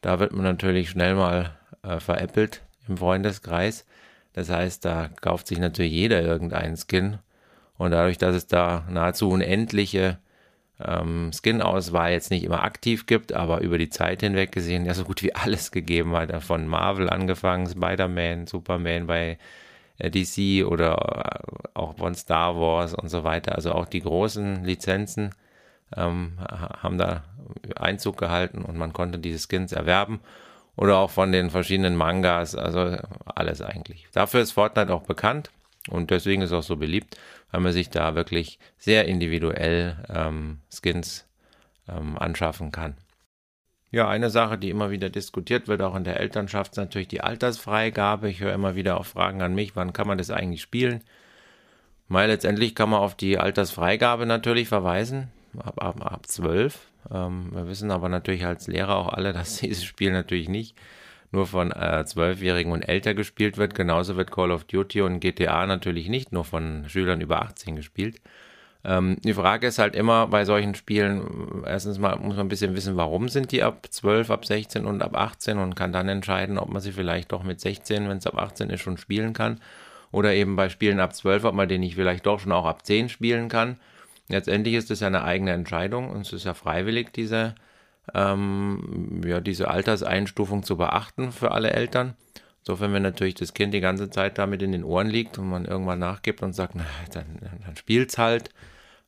Da 0.00 0.18
wird 0.18 0.32
man 0.32 0.44
natürlich 0.44 0.90
schnell 0.90 1.14
mal 1.14 1.56
äh, 1.82 2.00
veräppelt 2.00 2.62
im 2.88 2.96
Freundeskreis. 2.96 3.86
Das 4.40 4.48
heißt, 4.48 4.86
da 4.86 5.10
kauft 5.20 5.46
sich 5.46 5.58
natürlich 5.58 5.92
jeder 5.92 6.22
irgendeinen 6.22 6.78
Skin. 6.78 7.18
Und 7.76 7.90
dadurch, 7.90 8.16
dass 8.16 8.34
es 8.34 8.46
da 8.46 8.86
nahezu 8.88 9.28
unendliche 9.28 10.18
ähm, 10.82 11.30
Skin-Auswahl 11.30 12.12
jetzt 12.12 12.30
nicht 12.30 12.42
immer 12.42 12.64
aktiv 12.64 13.04
gibt, 13.04 13.34
aber 13.34 13.60
über 13.60 13.76
die 13.76 13.90
Zeit 13.90 14.20
hinweg 14.20 14.50
gesehen 14.50 14.86
ja 14.86 14.94
so 14.94 15.04
gut 15.04 15.22
wie 15.22 15.34
alles 15.34 15.72
gegeben 15.72 16.16
hat. 16.16 16.42
Von 16.42 16.66
Marvel 16.66 17.10
angefangen, 17.10 17.68
Spider-Man, 17.68 18.46
Superman 18.46 19.06
bei 19.06 19.36
äh, 19.98 20.10
DC 20.10 20.66
oder 20.66 21.42
äh, 21.44 21.68
auch 21.74 21.98
von 21.98 22.14
Star 22.14 22.56
Wars 22.56 22.94
und 22.94 23.10
so 23.10 23.24
weiter. 23.24 23.56
Also 23.56 23.72
auch 23.72 23.84
die 23.84 24.00
großen 24.00 24.64
Lizenzen 24.64 25.34
ähm, 25.94 26.38
haben 26.40 26.96
da 26.96 27.24
Einzug 27.76 28.16
gehalten 28.16 28.62
und 28.62 28.78
man 28.78 28.94
konnte 28.94 29.18
diese 29.18 29.46
Skins 29.46 29.72
erwerben. 29.72 30.20
Oder 30.76 30.98
auch 30.98 31.10
von 31.10 31.32
den 31.32 31.50
verschiedenen 31.50 31.96
Mangas, 31.96 32.54
also 32.54 32.96
alles 33.26 33.60
eigentlich. 33.60 34.06
Dafür 34.12 34.40
ist 34.40 34.52
Fortnite 34.52 34.92
auch 34.92 35.02
bekannt 35.02 35.50
und 35.88 36.10
deswegen 36.10 36.42
ist 36.42 36.50
es 36.50 36.58
auch 36.58 36.62
so 36.62 36.76
beliebt, 36.76 37.18
weil 37.50 37.60
man 37.60 37.72
sich 37.72 37.90
da 37.90 38.14
wirklich 38.14 38.58
sehr 38.78 39.06
individuell 39.06 39.96
ähm, 40.08 40.60
Skins 40.70 41.26
ähm, 41.88 42.16
anschaffen 42.18 42.72
kann. 42.72 42.96
Ja, 43.92 44.08
eine 44.08 44.30
Sache, 44.30 44.56
die 44.56 44.70
immer 44.70 44.90
wieder 44.90 45.10
diskutiert 45.10 45.66
wird, 45.66 45.82
auch 45.82 45.96
in 45.96 46.04
der 46.04 46.20
Elternschaft, 46.20 46.72
ist 46.72 46.78
natürlich 46.78 47.08
die 47.08 47.22
Altersfreigabe. 47.22 48.28
Ich 48.28 48.40
höre 48.40 48.54
immer 48.54 48.76
wieder 48.76 48.98
auch 49.00 49.06
Fragen 49.06 49.42
an 49.42 49.54
mich, 49.54 49.74
wann 49.74 49.92
kann 49.92 50.06
man 50.06 50.18
das 50.18 50.30
eigentlich 50.30 50.62
spielen? 50.62 51.02
Weil 52.08 52.28
letztendlich 52.28 52.74
kann 52.74 52.90
man 52.90 53.00
auf 53.00 53.16
die 53.16 53.38
Altersfreigabe 53.38 54.26
natürlich 54.26 54.68
verweisen, 54.68 55.28
ab, 55.58 55.82
ab, 55.82 56.04
ab 56.04 56.26
12. 56.26 56.89
Ähm, 57.12 57.50
wir 57.52 57.68
wissen 57.68 57.90
aber 57.90 58.08
natürlich 58.08 58.44
als 58.44 58.66
Lehrer 58.66 58.96
auch 58.96 59.08
alle, 59.08 59.32
dass 59.34 59.56
dieses 59.56 59.84
Spiel 59.84 60.12
natürlich 60.12 60.48
nicht 60.48 60.76
nur 61.32 61.46
von 61.46 61.70
äh, 61.70 62.04
Zwölfjährigen 62.04 62.72
äh, 62.72 62.74
und 62.74 62.82
älter 62.82 63.14
gespielt 63.14 63.56
wird. 63.56 63.74
Genauso 63.74 64.16
wird 64.16 64.30
Call 64.30 64.50
of 64.50 64.64
Duty 64.64 65.02
und 65.02 65.20
GTA 65.20 65.66
natürlich 65.66 66.08
nicht 66.08 66.32
nur 66.32 66.44
von 66.44 66.88
Schülern 66.88 67.20
über 67.20 67.42
18 67.42 67.76
gespielt. 67.76 68.20
Ähm, 68.82 69.18
die 69.22 69.34
Frage 69.34 69.66
ist 69.66 69.78
halt 69.78 69.94
immer 69.94 70.26
bei 70.26 70.44
solchen 70.44 70.74
Spielen, 70.74 71.62
erstens 71.66 71.98
mal 71.98 72.16
muss 72.16 72.36
man 72.36 72.46
ein 72.46 72.48
bisschen 72.48 72.74
wissen, 72.74 72.96
warum 72.96 73.28
sind 73.28 73.52
die 73.52 73.62
ab 73.62 73.86
12, 73.90 74.30
ab 74.30 74.46
16 74.46 74.86
und 74.86 75.02
ab 75.02 75.14
18 75.14 75.58
und 75.58 75.76
kann 75.76 75.92
dann 75.92 76.08
entscheiden, 76.08 76.58
ob 76.58 76.70
man 76.70 76.80
sie 76.80 76.92
vielleicht 76.92 77.30
doch 77.32 77.42
mit 77.42 77.60
16, 77.60 78.08
wenn 78.08 78.16
es 78.18 78.26
ab 78.26 78.38
18 78.38 78.70
ist, 78.70 78.80
schon 78.80 78.96
spielen 78.96 79.34
kann. 79.34 79.60
Oder 80.12 80.34
eben 80.34 80.56
bei 80.56 80.68
Spielen 80.70 80.98
ab 80.98 81.14
12, 81.14 81.44
ob 81.44 81.54
man 81.54 81.68
den 81.68 81.82
nicht 81.82 81.94
vielleicht 81.94 82.26
doch 82.26 82.40
schon 82.40 82.52
auch 82.52 82.66
ab 82.66 82.84
10 82.84 83.10
spielen 83.10 83.48
kann. 83.48 83.76
Letztendlich 84.30 84.74
ist 84.74 84.90
es 84.90 85.00
ja 85.00 85.08
eine 85.08 85.24
eigene 85.24 85.52
Entscheidung 85.52 86.10
und 86.10 86.22
es 86.22 86.32
ist 86.32 86.44
ja 86.44 86.54
freiwillig, 86.54 87.12
diese, 87.12 87.54
ähm, 88.14 89.22
ja, 89.26 89.40
diese 89.40 89.68
Alterseinstufung 89.68 90.62
zu 90.62 90.76
beachten 90.76 91.32
für 91.32 91.50
alle 91.50 91.72
Eltern. 91.72 92.14
Insofern, 92.60 92.92
wenn 92.92 93.02
natürlich 93.02 93.34
das 93.34 93.54
Kind 93.54 93.74
die 93.74 93.80
ganze 93.80 94.10
Zeit 94.10 94.38
damit 94.38 94.62
in 94.62 94.72
den 94.72 94.84
Ohren 94.84 95.08
liegt 95.08 95.38
und 95.38 95.48
man 95.48 95.64
irgendwann 95.64 95.98
nachgibt 95.98 96.42
und 96.42 96.52
sagt, 96.52 96.74
na, 96.76 96.84
dann, 97.12 97.38
dann 97.64 97.76
spielt's 97.76 98.18
halt, 98.18 98.50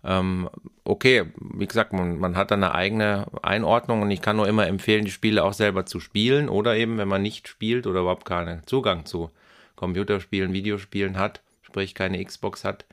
Ähm, 0.04 0.50
okay, 0.84 1.26
wie 1.38 1.66
gesagt, 1.66 1.92
man, 1.92 2.18
man 2.18 2.36
hat 2.36 2.50
dann 2.50 2.64
eine 2.64 2.74
eigene 2.74 3.26
Einordnung 3.42 4.02
und 4.02 4.10
ich 4.10 4.20
kann 4.20 4.36
nur 4.36 4.48
immer 4.48 4.66
empfehlen, 4.66 5.04
die 5.04 5.12
Spiele 5.12 5.44
auch 5.44 5.52
selber 5.52 5.86
zu 5.86 6.00
spielen 6.00 6.48
oder 6.48 6.74
eben, 6.76 6.98
wenn 6.98 7.06
man 7.06 7.22
nicht 7.22 7.46
spielt 7.46 7.86
oder 7.86 8.00
überhaupt 8.00 8.24
keinen 8.24 8.66
Zugang 8.66 9.06
zu 9.06 9.30
Computerspielen, 9.76 10.52
Videospielen 10.52 11.18
hat, 11.18 11.40
sprich 11.62 11.94
keine 11.94 12.24
Xbox 12.24 12.64
hat 12.64 12.84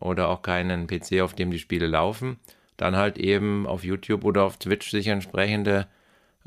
oder 0.00 0.28
auch 0.28 0.42
keinen 0.42 0.86
PC, 0.86 1.20
auf 1.22 1.34
dem 1.34 1.50
die 1.50 1.58
Spiele 1.58 1.86
laufen, 1.86 2.38
dann 2.76 2.96
halt 2.96 3.18
eben 3.18 3.66
auf 3.66 3.84
YouTube 3.84 4.24
oder 4.24 4.44
auf 4.44 4.58
Twitch 4.58 4.90
sich 4.90 5.08
entsprechende 5.08 5.86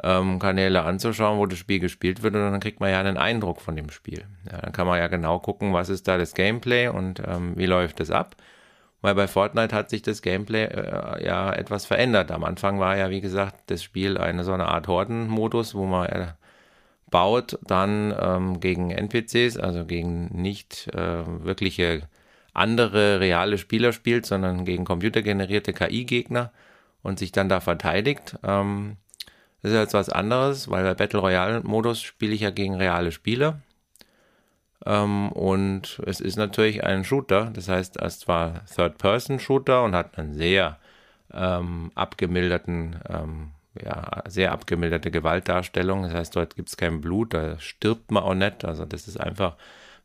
ähm, 0.04 0.40
Kanäle 0.40 0.84
anzuschauen, 0.84 1.40
wo 1.40 1.46
das 1.46 1.60
Spiel 1.60 1.80
gespielt 1.80 2.24
wird 2.24 2.36
und 2.36 2.42
dann 2.42 2.60
kriegt 2.60 2.80
man 2.80 2.92
ja 2.92 3.00
einen 3.00 3.18
Eindruck 3.18 3.62
von 3.62 3.76
dem 3.76 3.90
Spiel. 3.90 4.26
Ja, 4.52 4.60
dann 4.60 4.72
kann 4.72 4.88
man 4.88 5.00
ja 5.00 5.08
genau 5.08 5.40
gucken, 5.40 5.74
was 5.74 5.90
ist 5.90 6.08
da 6.08 6.18
das 6.18 6.34
Gameplay 6.34 6.88
und 6.88 7.22
ähm, 7.26 7.54
wie 7.56 7.66
läuft 7.66 8.00
es 8.00 8.12
ab. 8.12 8.36
Weil 9.02 9.16
bei 9.16 9.28
Fortnite 9.28 9.74
hat 9.74 9.90
sich 9.90 10.02
das 10.02 10.22
Gameplay 10.22 10.66
äh, 10.66 11.26
ja 11.26 11.54
etwas 11.54 11.86
verändert. 11.86 12.32
Am 12.32 12.44
Anfang 12.44 12.80
war 12.80 12.98
ja, 12.98 13.10
wie 13.10 13.22
gesagt, 13.22 13.72
das 13.72 13.82
Spiel 13.82 14.18
eine 14.18 14.44
so 14.44 14.52
eine 14.52 14.68
Art 14.68 14.88
Horden-Modus, 14.88 15.74
wo 15.74 15.86
man 15.86 16.08
äh, 16.08 16.28
baut 17.10 17.58
dann 17.66 18.14
ähm, 18.20 18.60
gegen 18.60 18.92
NPCs, 18.92 19.58
also 19.58 19.86
gegen 19.86 20.28
nicht 20.42 20.90
äh, 20.94 21.24
wirkliche 21.26 22.02
andere 22.60 23.20
reale 23.20 23.58
Spieler 23.58 23.94
spielt, 23.94 24.26
sondern 24.26 24.66
gegen 24.66 24.86
computergenerierte 24.86 25.74
KI-Gegner 25.74 26.52
und 27.02 27.20
sich 27.20 27.32
dann 27.32 27.50
da 27.50 27.60
verteidigt. 27.60 28.38
Ähm, 28.44 28.98
das 29.62 29.72
ist 29.72 29.78
jetzt 29.78 29.94
was 29.94 30.10
anderes, 30.10 30.70
weil 30.70 30.84
bei 30.84 30.94
Battle 30.94 31.20
Royale-Modus 31.20 32.02
spiele 32.02 32.34
ich 32.34 32.42
ja 32.42 32.50
gegen 32.50 32.76
reale 32.76 33.12
Spieler. 33.12 33.62
Ähm, 34.86 35.32
und 35.32 36.02
es 36.06 36.22
ist 36.22 36.38
natürlich 36.38 36.84
ein 36.84 37.04
Shooter, 37.04 37.52
das 37.54 37.68
heißt, 37.68 37.98
es 38.02 38.14
ist 38.14 38.22
zwar 38.22 38.66
Third-Person-Shooter 38.66 39.84
und 39.84 39.96
hat 39.96 40.18
einen 40.18 40.34
sehr 40.34 40.78
ähm, 41.34 41.92
abgemilderten, 41.96 43.00
ähm, 43.10 43.52
ja, 43.84 44.24
sehr 44.28 44.52
abgemilderte 44.52 45.12
Gewaltdarstellung. 45.12 46.04
Das 46.04 46.14
heißt, 46.14 46.36
dort 46.36 46.56
gibt 46.56 46.70
es 46.70 46.78
kein 46.78 47.02
Blut, 47.02 47.34
da 47.34 47.60
stirbt 47.60 48.12
man 48.12 48.24
auch 48.24 48.34
nicht. 48.34 48.66
Also 48.66 48.86
das 48.86 49.08
ist 49.08 49.20
einfach, 49.20 49.56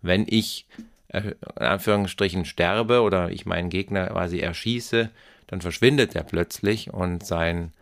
wenn 0.03 0.27
ich 0.29 0.67
in 1.14 1.35
Anführungsstrichen 1.56 2.44
sterbe 2.44 3.02
oder 3.02 3.30
ich 3.30 3.47
meinen 3.47 3.71
Gegner 3.71 4.09
quasi 4.09 4.40
erschieße, 4.40 5.11
dann 5.47 5.61
verschwindet 5.61 6.14
er 6.14 6.25
plötzlich 6.25 6.92
und 6.92 7.25
sein 7.25 7.73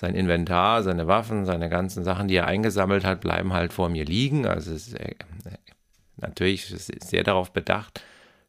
sein 0.00 0.14
Inventar, 0.14 0.82
seine 0.82 1.06
Waffen, 1.06 1.44
seine 1.44 1.68
ganzen 1.68 2.04
Sachen, 2.04 2.26
die 2.26 2.36
er 2.36 2.46
eingesammelt 2.46 3.04
hat, 3.04 3.20
bleiben 3.20 3.52
halt 3.52 3.72
vor 3.72 3.90
mir 3.90 4.06
liegen. 4.06 4.46
Also 4.46 4.72
es 4.72 4.88
ist 4.88 4.94
äh, 4.94 5.14
natürlich 6.16 6.66
sehr 6.66 7.22
darauf 7.22 7.52
bedacht, 7.52 8.02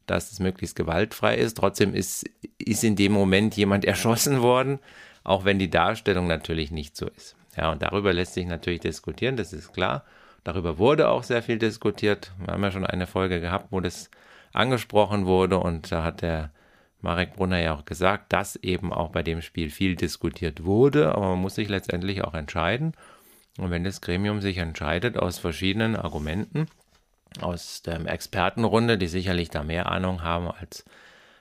dass 0.06 0.32
es 0.32 0.40
möglichst 0.40 0.76
gewaltfrei 0.76 1.36
ist. 1.36 1.58
Trotzdem 1.58 1.94
ist, 1.94 2.24
ist 2.58 2.82
in 2.84 2.96
dem 2.96 3.12
Moment 3.12 3.56
jemand 3.56 3.84
erschossen 3.94 4.40
worden, 4.40 4.78
auch 5.24 5.44
wenn 5.44 5.58
die 5.58 5.70
Darstellung 5.70 6.26
natürlich 6.26 6.70
nicht 6.70 6.96
so 6.96 7.06
ist. 7.08 7.36
Ja, 7.56 7.70
und 7.70 7.82
darüber 7.82 8.14
lässt 8.14 8.32
sich 8.32 8.46
natürlich 8.46 8.80
diskutieren, 8.80 9.36
das 9.36 9.52
ist 9.52 9.74
klar. 9.74 10.04
Darüber 10.44 10.78
wurde 10.78 11.08
auch 11.08 11.22
sehr 11.22 11.42
viel 11.42 11.58
diskutiert. 11.58 12.32
Wir 12.38 12.54
haben 12.54 12.62
ja 12.62 12.72
schon 12.72 12.86
eine 12.86 13.06
Folge 13.06 13.40
gehabt, 13.40 13.68
wo 13.70 13.80
das 13.80 14.10
angesprochen 14.52 15.26
wurde 15.26 15.58
und 15.58 15.92
da 15.92 16.02
hat 16.02 16.22
der 16.22 16.50
Marek 17.00 17.34
Brunner 17.34 17.58
ja 17.58 17.74
auch 17.74 17.84
gesagt, 17.84 18.32
dass 18.32 18.56
eben 18.56 18.92
auch 18.92 19.10
bei 19.10 19.22
dem 19.22 19.42
Spiel 19.42 19.70
viel 19.70 19.96
diskutiert 19.96 20.64
wurde, 20.64 21.14
aber 21.14 21.30
man 21.30 21.40
muss 21.40 21.56
sich 21.56 21.68
letztendlich 21.68 22.22
auch 22.22 22.34
entscheiden. 22.34 22.92
Und 23.58 23.70
wenn 23.70 23.84
das 23.84 24.00
Gremium 24.00 24.40
sich 24.40 24.58
entscheidet 24.58 25.18
aus 25.18 25.38
verschiedenen 25.38 25.96
Argumenten, 25.96 26.66
aus 27.40 27.82
der 27.82 28.06
Expertenrunde, 28.06 28.98
die 28.98 29.08
sicherlich 29.08 29.50
da 29.50 29.62
mehr 29.62 29.90
Ahnung 29.90 30.22
haben 30.22 30.50
als 30.50 30.84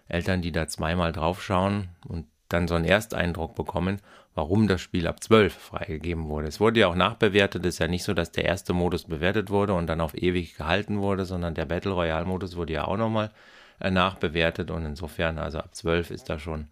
Eltern, 0.08 0.42
die 0.42 0.52
da 0.52 0.68
zweimal 0.68 1.12
draufschauen 1.12 1.90
und 2.08 2.26
dann 2.50 2.68
so 2.68 2.76
einen 2.76 2.86
Ersteindruck 2.86 3.56
bekommen, 3.56 4.02
warum 4.34 4.68
das 4.68 4.82
Spiel 4.82 5.08
ab 5.08 5.22
12 5.22 5.54
freigegeben 5.54 6.28
wurde. 6.28 6.48
Es 6.48 6.60
wurde 6.60 6.80
ja 6.80 6.88
auch 6.88 6.96
nachbewertet, 6.96 7.66
es 7.66 7.76
ist 7.76 7.80
ja 7.80 7.88
nicht 7.88 8.04
so, 8.04 8.14
dass 8.14 8.32
der 8.32 8.46
erste 8.46 8.74
Modus 8.74 9.06
bewertet 9.06 9.50
wurde 9.50 9.74
und 9.74 9.88
dann 9.88 10.02
auf 10.02 10.16
ewig 10.16 10.56
gehalten 10.56 11.00
wurde, 11.00 11.26
sondern 11.26 11.54
der 11.54 11.66
Battle 11.66 11.92
Royale 11.92 12.26
Modus 12.26 12.56
wurde 12.56 12.74
ja 12.74 12.86
auch 12.86 12.98
nochmal 12.98 13.32
äh, 13.80 13.92
nachbewertet 13.92 14.72
und 14.72 14.86
insofern, 14.86 15.38
also 15.38 15.60
ab 15.60 15.76
12 15.76 16.12
ist 16.12 16.30
da 16.30 16.40
schon 16.40 16.68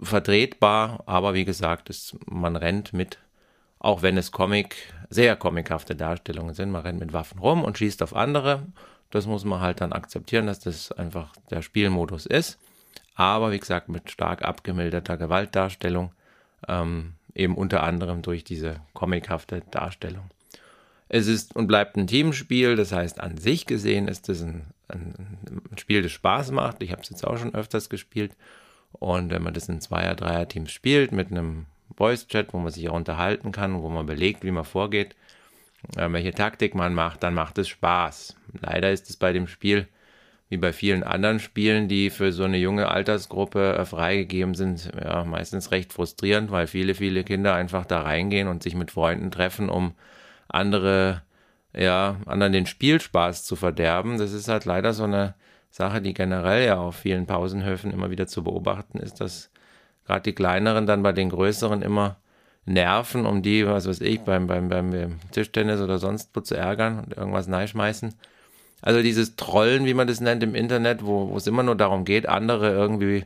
vertretbar, 0.00 1.02
aber 1.06 1.34
wie 1.34 1.44
gesagt, 1.44 1.90
ist, 1.90 2.16
man 2.26 2.56
rennt 2.56 2.92
mit, 2.92 3.18
auch 3.78 4.02
wenn 4.02 4.16
es 4.16 4.32
Comic, 4.32 4.92
sehr 5.10 5.36
comichafte 5.36 5.94
Darstellungen 5.94 6.54
sind, 6.54 6.70
man 6.70 6.82
rennt 6.82 7.00
mit 7.00 7.12
Waffen 7.12 7.38
rum 7.38 7.64
und 7.64 7.78
schießt 7.78 8.02
auf 8.02 8.14
andere. 8.14 8.66
Das 9.10 9.26
muss 9.26 9.44
man 9.44 9.60
halt 9.60 9.82
dann 9.82 9.92
akzeptieren, 9.92 10.46
dass 10.46 10.60
das 10.60 10.90
einfach 10.92 11.34
der 11.50 11.60
Spielmodus 11.60 12.24
ist. 12.24 12.58
Aber 13.14 13.52
wie 13.52 13.58
gesagt, 13.58 13.90
mit 13.90 14.10
stark 14.10 14.42
abgemilderter 14.42 15.18
Gewaltdarstellung, 15.18 16.12
ähm, 16.68 17.14
eben 17.34 17.56
unter 17.56 17.82
anderem 17.82 18.22
durch 18.22 18.44
diese 18.44 18.76
comichafte 18.92 19.62
Darstellung. 19.70 20.30
Es 21.08 21.26
ist 21.26 21.54
und 21.54 21.66
bleibt 21.66 21.96
ein 21.96 22.06
Teamspiel, 22.06 22.76
das 22.76 22.92
heißt, 22.92 23.20
an 23.20 23.36
sich 23.36 23.66
gesehen 23.66 24.08
ist 24.08 24.28
es 24.28 24.42
ein, 24.42 24.64
ein, 24.88 25.38
ein 25.70 25.78
Spiel, 25.78 26.02
das 26.02 26.12
Spaß 26.12 26.52
macht. 26.52 26.82
Ich 26.82 26.90
habe 26.90 27.02
es 27.02 27.10
jetzt 27.10 27.26
auch 27.26 27.36
schon 27.36 27.54
öfters 27.54 27.90
gespielt. 27.90 28.34
Und 28.92 29.30
wenn 29.30 29.42
man 29.42 29.54
das 29.54 29.68
in 29.68 29.80
Zweier-, 29.80 30.14
Dreier-Teams 30.14 30.70
spielt, 30.70 31.12
mit 31.12 31.30
einem 31.30 31.66
Voice-Chat, 31.96 32.52
wo 32.52 32.58
man 32.58 32.72
sich 32.72 32.88
auch 32.88 32.94
unterhalten 32.94 33.52
kann, 33.52 33.82
wo 33.82 33.88
man 33.88 34.06
belegt, 34.06 34.44
wie 34.44 34.50
man 34.50 34.64
vorgeht, 34.64 35.14
äh, 35.96 36.10
welche 36.10 36.32
Taktik 36.32 36.74
man 36.74 36.94
macht, 36.94 37.22
dann 37.22 37.34
macht 37.34 37.58
es 37.58 37.68
Spaß. 37.68 38.36
Leider 38.60 38.90
ist 38.90 39.10
es 39.10 39.16
bei 39.16 39.32
dem 39.32 39.46
Spiel, 39.46 39.88
wie 40.52 40.58
bei 40.58 40.74
vielen 40.74 41.02
anderen 41.02 41.40
Spielen, 41.40 41.88
die 41.88 42.10
für 42.10 42.30
so 42.30 42.44
eine 42.44 42.58
junge 42.58 42.88
Altersgruppe 42.88 43.74
äh, 43.74 43.86
freigegeben 43.86 44.54
sind, 44.54 44.92
ja, 45.02 45.24
meistens 45.24 45.70
recht 45.70 45.94
frustrierend, 45.94 46.50
weil 46.50 46.66
viele, 46.66 46.94
viele 46.94 47.24
Kinder 47.24 47.54
einfach 47.54 47.86
da 47.86 48.02
reingehen 48.02 48.48
und 48.48 48.62
sich 48.62 48.74
mit 48.74 48.90
Freunden 48.90 49.30
treffen, 49.30 49.70
um 49.70 49.94
andere, 50.48 51.22
ja, 51.74 52.16
anderen 52.26 52.52
den 52.52 52.66
Spielspaß 52.66 53.46
zu 53.46 53.56
verderben. 53.56 54.18
Das 54.18 54.34
ist 54.34 54.48
halt 54.48 54.66
leider 54.66 54.92
so 54.92 55.04
eine 55.04 55.34
Sache, 55.70 56.02
die 56.02 56.12
generell 56.12 56.66
ja 56.66 56.76
auf 56.76 56.96
vielen 56.96 57.24
Pausenhöfen 57.24 57.90
immer 57.90 58.10
wieder 58.10 58.26
zu 58.26 58.44
beobachten 58.44 58.98
ist, 58.98 59.22
dass 59.22 59.50
gerade 60.04 60.24
die 60.24 60.34
kleineren 60.34 60.84
dann 60.86 61.02
bei 61.02 61.12
den 61.12 61.30
größeren 61.30 61.80
immer 61.80 62.18
nerven, 62.66 63.24
um 63.24 63.40
die, 63.40 63.66
was 63.66 63.88
weiß 63.88 64.02
ich, 64.02 64.20
beim, 64.20 64.48
beim, 64.48 64.68
beim 64.68 65.18
Tischtennis 65.30 65.80
oder 65.80 65.96
sonst 65.96 66.28
wo 66.34 66.42
zu 66.42 66.54
ärgern 66.58 66.98
und 67.04 67.16
irgendwas 67.16 67.48
neischmeißen. 67.48 68.12
Also 68.82 69.00
dieses 69.00 69.36
Trollen, 69.36 69.86
wie 69.86 69.94
man 69.94 70.08
das 70.08 70.20
nennt 70.20 70.42
im 70.42 70.54
Internet, 70.54 71.06
wo, 71.06 71.30
wo 71.30 71.36
es 71.36 71.46
immer 71.46 71.62
nur 71.62 71.76
darum 71.76 72.04
geht, 72.04 72.28
andere 72.28 72.70
irgendwie 72.70 73.24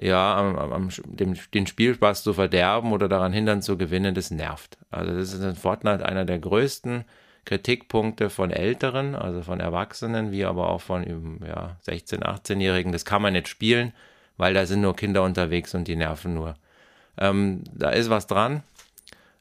ja, 0.00 0.36
am, 0.36 0.56
am, 0.72 0.88
dem, 1.06 1.36
den 1.54 1.66
Spielspaß 1.66 2.22
zu 2.22 2.34
verderben 2.34 2.92
oder 2.92 3.08
daran 3.08 3.32
hindern 3.32 3.62
zu 3.62 3.78
gewinnen, 3.78 4.14
das 4.14 4.30
nervt. 4.30 4.76
Also 4.90 5.14
das 5.14 5.32
ist 5.32 5.42
in 5.42 5.56
Fortnite 5.56 6.04
einer 6.04 6.24
der 6.24 6.38
größten 6.38 7.04
Kritikpunkte 7.44 8.28
von 8.28 8.50
Älteren, 8.50 9.14
also 9.14 9.42
von 9.42 9.60
Erwachsenen, 9.60 10.32
wie 10.32 10.44
aber 10.44 10.68
auch 10.68 10.80
von 10.80 11.40
ja, 11.46 11.76
16-, 11.86 12.22
18-Jährigen. 12.22 12.92
Das 12.92 13.04
kann 13.04 13.22
man 13.22 13.32
nicht 13.32 13.48
spielen, 13.48 13.92
weil 14.36 14.54
da 14.54 14.66
sind 14.66 14.82
nur 14.82 14.96
Kinder 14.96 15.22
unterwegs 15.22 15.74
und 15.74 15.88
die 15.88 15.96
nerven 15.96 16.34
nur. 16.34 16.56
Ähm, 17.16 17.64
da 17.72 17.90
ist 17.90 18.10
was 18.10 18.26
dran, 18.26 18.62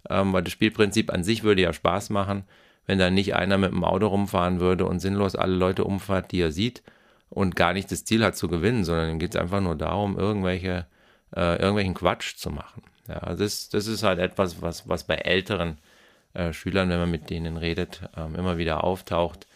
ähm, 0.10 0.34
weil 0.34 0.44
das 0.44 0.54
Spielprinzip 0.54 1.12
an 1.12 1.24
sich 1.24 1.44
würde 1.44 1.62
ja 1.62 1.74
Spaß 1.74 2.10
machen, 2.10 2.44
wenn 2.88 2.98
da 2.98 3.10
nicht 3.10 3.36
einer 3.36 3.58
mit 3.58 3.72
dem 3.72 3.84
Auto 3.84 4.08
rumfahren 4.08 4.60
würde 4.60 4.86
und 4.86 5.00
sinnlos 5.00 5.36
alle 5.36 5.56
Leute 5.56 5.84
umfährt, 5.84 6.32
die 6.32 6.42
er 6.42 6.52
sieht 6.52 6.82
und 7.30 7.56
gar 7.56 7.74
nicht 7.74 7.92
das 7.92 8.06
Ziel 8.06 8.24
hat 8.24 8.38
zu 8.38 8.48
gewinnen, 8.48 8.86
sondern 8.86 9.10
ihm 9.10 9.20
geht 9.20 9.36
es 9.36 9.42
einfach 9.42 9.62
nur 9.62 9.76
darum, 9.76 10.18
irgendwelche, 10.18 10.86
äh, 11.36 11.58
irgendwelchen 11.58 11.94
Quatsch 11.94 12.38
zu 12.38 12.50
machen. 12.50 12.82
Ja, 13.08 13.36
das, 13.36 13.70
das 13.70 13.88
ist 13.88 14.04
halt 14.04 14.20
etwas, 14.20 14.62
was, 14.62 14.88
was 14.88 15.04
bei 15.04 15.16
älteren 15.16 15.78
äh, 16.34 16.54
Schülern, 16.54 16.90
wenn 16.90 17.00
man 17.00 17.12
mit 17.12 17.30
denen 17.30 17.58
redet, 17.58 18.02
ähm, 18.16 18.36
immer 18.36 18.58
wieder 18.58 18.84
auftaucht, 18.84 19.48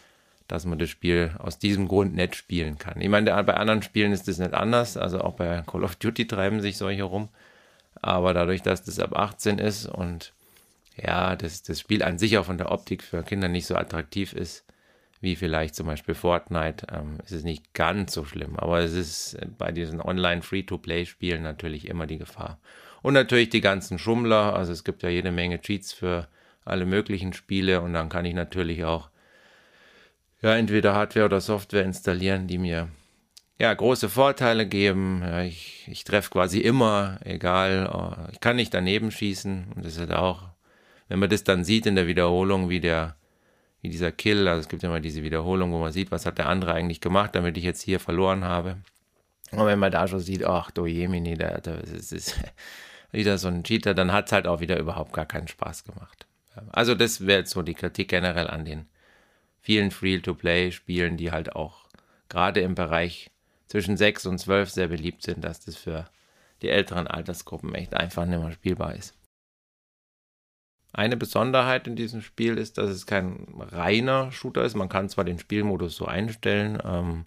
dass 0.48 0.66
man 0.66 0.78
das 0.78 0.90
Spiel 0.90 1.32
aus 1.38 1.58
diesem 1.58 1.88
Grund 1.88 2.14
nicht 2.14 2.36
spielen 2.36 2.78
kann. 2.78 3.00
Ich 3.00 3.08
meine, 3.08 3.30
bei 3.44 3.54
anderen 3.54 3.82
Spielen 3.82 4.12
ist 4.12 4.28
das 4.28 4.38
nicht 4.38 4.52
anders, 4.52 4.96
also 4.98 5.20
auch 5.20 5.34
bei 5.34 5.62
Call 5.66 5.84
of 5.84 5.96
Duty 5.96 6.26
treiben 6.26 6.60
sich 6.60 6.76
solche 6.76 7.04
rum, 7.04 7.28
aber 8.02 8.34
dadurch, 8.34 8.60
dass 8.62 8.84
das 8.84 8.98
ab 8.98 9.16
18 9.16 9.58
ist 9.58 9.86
und 9.86 10.32
ja, 10.96 11.36
das, 11.36 11.62
das 11.62 11.80
Spiel 11.80 12.02
an 12.02 12.18
sich 12.18 12.38
auch 12.38 12.46
von 12.46 12.58
der 12.58 12.70
Optik 12.70 13.02
für 13.02 13.22
Kinder 13.22 13.48
nicht 13.48 13.66
so 13.66 13.76
attraktiv 13.76 14.32
ist, 14.32 14.64
wie 15.20 15.36
vielleicht 15.36 15.74
zum 15.74 15.86
Beispiel 15.86 16.14
Fortnite, 16.14 16.86
ähm, 16.92 17.18
ist 17.24 17.44
nicht 17.44 17.74
ganz 17.74 18.12
so 18.12 18.24
schlimm. 18.24 18.58
Aber 18.58 18.80
es 18.80 18.92
ist 18.92 19.38
bei 19.56 19.70
diesen 19.70 20.00
Online-Free-to-Play-Spielen 20.00 21.42
natürlich 21.42 21.88
immer 21.88 22.06
die 22.06 22.18
Gefahr. 22.18 22.58
Und 23.02 23.14
natürlich 23.14 23.50
die 23.50 23.60
ganzen 23.60 23.98
Schummler. 23.98 24.54
Also 24.54 24.72
es 24.72 24.84
gibt 24.84 25.02
ja 25.02 25.08
jede 25.08 25.30
Menge 25.30 25.60
Cheats 25.60 25.92
für 25.92 26.28
alle 26.64 26.86
möglichen 26.86 27.32
Spiele. 27.32 27.80
Und 27.80 27.92
dann 27.92 28.08
kann 28.08 28.24
ich 28.24 28.34
natürlich 28.34 28.84
auch 28.84 29.10
ja, 30.40 30.56
entweder 30.56 30.94
Hardware 30.94 31.26
oder 31.26 31.40
Software 31.40 31.84
installieren, 31.84 32.48
die 32.48 32.58
mir 32.58 32.88
ja, 33.60 33.72
große 33.72 34.08
Vorteile 34.08 34.66
geben. 34.66 35.22
Ja, 35.22 35.42
ich, 35.42 35.86
ich 35.88 36.02
treffe 36.02 36.30
quasi 36.30 36.58
immer, 36.58 37.20
egal, 37.24 37.88
oh, 37.92 38.30
ich 38.32 38.40
kann 38.40 38.56
nicht 38.56 38.74
daneben 38.74 39.12
schießen. 39.12 39.72
Und 39.76 39.84
das 39.84 39.94
ist 39.94 40.00
halt 40.00 40.12
auch, 40.12 40.51
wenn 41.12 41.18
man 41.18 41.28
das 41.28 41.44
dann 41.44 41.62
sieht 41.62 41.84
in 41.84 41.94
der 41.94 42.06
Wiederholung, 42.06 42.70
wie 42.70 42.80
der 42.80 43.16
wie 43.82 43.90
dieser 43.90 44.12
Kill, 44.12 44.48
also 44.48 44.60
es 44.60 44.68
gibt 44.70 44.82
immer 44.82 44.98
diese 44.98 45.22
Wiederholung, 45.22 45.70
wo 45.70 45.78
man 45.78 45.92
sieht, 45.92 46.10
was 46.10 46.24
hat 46.24 46.38
der 46.38 46.48
andere 46.48 46.72
eigentlich 46.72 47.02
gemacht, 47.02 47.34
damit 47.34 47.58
ich 47.58 47.64
jetzt 47.64 47.82
hier 47.82 48.00
verloren 48.00 48.44
habe. 48.44 48.78
Und 49.50 49.66
wenn 49.66 49.78
man 49.78 49.92
da 49.92 50.08
schon 50.08 50.20
sieht, 50.20 50.42
ach 50.42 50.70
du 50.70 50.86
Jemini, 50.86 51.36
das 51.36 52.12
ist 52.12 52.40
wieder 53.12 53.36
so 53.36 53.48
ein 53.48 53.62
Cheater, 53.62 53.92
dann 53.92 54.10
hat 54.10 54.26
es 54.26 54.32
halt 54.32 54.46
auch 54.46 54.60
wieder 54.60 54.78
überhaupt 54.78 55.12
gar 55.12 55.26
keinen 55.26 55.48
Spaß 55.48 55.84
gemacht. 55.84 56.26
Also 56.70 56.94
das 56.94 57.26
wäre 57.26 57.40
jetzt 57.40 57.50
so 57.50 57.60
die 57.60 57.74
Kritik 57.74 58.08
generell 58.08 58.48
an 58.48 58.64
den 58.64 58.86
vielen 59.60 59.90
Free-to-Play-Spielen, 59.90 61.18
die 61.18 61.30
halt 61.30 61.54
auch 61.54 61.88
gerade 62.30 62.60
im 62.60 62.74
Bereich 62.74 63.30
zwischen 63.66 63.98
6 63.98 64.24
und 64.24 64.38
12 64.38 64.70
sehr 64.70 64.88
beliebt 64.88 65.24
sind, 65.24 65.44
dass 65.44 65.62
das 65.62 65.76
für 65.76 66.08
die 66.62 66.70
älteren 66.70 67.06
Altersgruppen 67.06 67.74
echt 67.74 67.92
einfach 67.92 68.24
nicht 68.24 68.40
mehr 68.40 68.52
spielbar 68.52 68.94
ist. 68.94 69.14
Eine 70.92 71.16
Besonderheit 71.16 71.86
in 71.86 71.96
diesem 71.96 72.20
Spiel 72.20 72.58
ist, 72.58 72.76
dass 72.76 72.90
es 72.90 73.06
kein 73.06 73.46
reiner 73.58 74.30
Shooter 74.30 74.62
ist. 74.62 74.76
Man 74.76 74.90
kann 74.90 75.08
zwar 75.08 75.24
den 75.24 75.38
Spielmodus 75.38 75.96
so 75.96 76.04
einstellen, 76.04 76.78
ähm, 76.84 77.24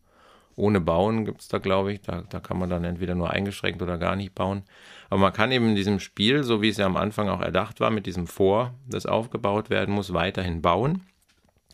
ohne 0.55 0.79
Bauen 0.79 1.25
gibt 1.25 1.41
es 1.41 1.47
da, 1.47 1.57
glaube 1.57 1.91
ich. 1.91 2.01
Da, 2.01 2.23
da 2.29 2.39
kann 2.39 2.57
man 2.57 2.69
dann 2.69 2.83
entweder 2.83 3.15
nur 3.15 3.31
eingeschränkt 3.31 3.81
oder 3.81 3.97
gar 3.97 4.15
nicht 4.15 4.35
bauen. 4.35 4.63
Aber 5.09 5.19
man 5.19 5.33
kann 5.33 5.51
eben 5.51 5.69
in 5.69 5.75
diesem 5.75 5.99
Spiel, 5.99 6.43
so 6.43 6.61
wie 6.61 6.69
es 6.69 6.77
ja 6.77 6.85
am 6.85 6.95
Anfang 6.95 7.27
auch 7.27 7.41
erdacht 7.41 7.79
war, 7.79 7.89
mit 7.89 8.05
diesem 8.05 8.27
Vor, 8.27 8.73
das 8.87 9.05
aufgebaut 9.05 9.69
werden 9.69 9.93
muss, 9.93 10.13
weiterhin 10.13 10.61
bauen. 10.61 11.01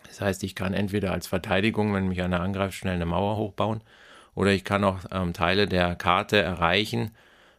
Das 0.07 0.19
heißt, 0.19 0.43
ich 0.43 0.55
kann 0.55 0.74
entweder 0.74 1.12
als 1.12 1.27
Verteidigung, 1.27 1.93
wenn 1.93 2.07
mich 2.07 2.21
einer 2.21 2.41
angreift, 2.41 2.75
schnell 2.75 2.95
eine 2.95 3.05
Mauer 3.05 3.38
hochbauen. 3.38 3.81
Oder 4.33 4.51
ich 4.51 4.63
kann 4.63 4.83
auch 4.83 5.00
ähm, 5.12 5.33
Teile 5.33 5.67
der 5.67 5.95
Karte 5.95 6.41
erreichen, 6.41 7.12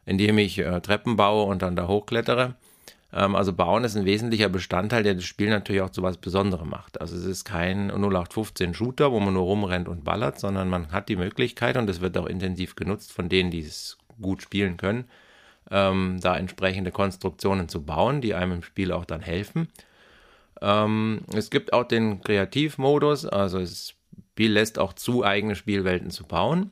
indem 0.04 0.38
ich 0.38 0.58
äh, 0.58 0.80
Treppen 0.80 1.16
baue 1.16 1.44
und 1.44 1.62
dann 1.62 1.76
da 1.76 1.86
hochklettere. 1.86 2.56
Ähm, 3.12 3.34
also 3.36 3.52
Bauen 3.52 3.84
ist 3.84 3.96
ein 3.96 4.04
wesentlicher 4.04 4.48
Bestandteil, 4.48 5.02
der 5.02 5.14
das 5.14 5.24
Spiel 5.24 5.50
natürlich 5.50 5.82
auch 5.82 5.90
zu 5.90 6.02
was 6.02 6.16
Besonderem 6.16 6.70
macht. 6.70 7.00
Also 7.00 7.16
es 7.16 7.24
ist 7.24 7.44
kein 7.44 7.90
0815 7.90 8.74
Shooter, 8.74 9.12
wo 9.12 9.20
man 9.20 9.34
nur 9.34 9.44
rumrennt 9.44 9.88
und 9.88 10.04
ballert, 10.04 10.38
sondern 10.40 10.68
man 10.68 10.92
hat 10.92 11.08
die 11.08 11.16
Möglichkeit, 11.16 11.76
und 11.76 11.86
das 11.86 12.00
wird 12.00 12.16
auch 12.16 12.26
intensiv 12.26 12.76
genutzt 12.76 13.12
von 13.12 13.28
denen, 13.28 13.50
die 13.50 13.60
es 13.60 13.98
gut 14.20 14.42
spielen 14.42 14.76
können, 14.76 15.04
ähm, 15.70 16.18
da 16.20 16.36
entsprechende 16.36 16.90
Konstruktionen 16.90 17.68
zu 17.68 17.84
bauen, 17.84 18.20
die 18.20 18.34
einem 18.34 18.52
im 18.52 18.62
Spiel 18.62 18.92
auch 18.92 19.04
dann 19.04 19.20
helfen. 19.20 19.68
Ähm, 20.60 21.22
es 21.34 21.50
gibt 21.50 21.72
auch 21.72 21.84
den 21.84 22.22
Kreativmodus, 22.22 23.26
also 23.26 23.58
das 23.58 23.94
Spiel 24.32 24.52
lässt 24.52 24.78
auch 24.78 24.92
zu, 24.92 25.24
eigene 25.24 25.56
Spielwelten 25.56 26.10
zu 26.10 26.24
bauen. 26.24 26.70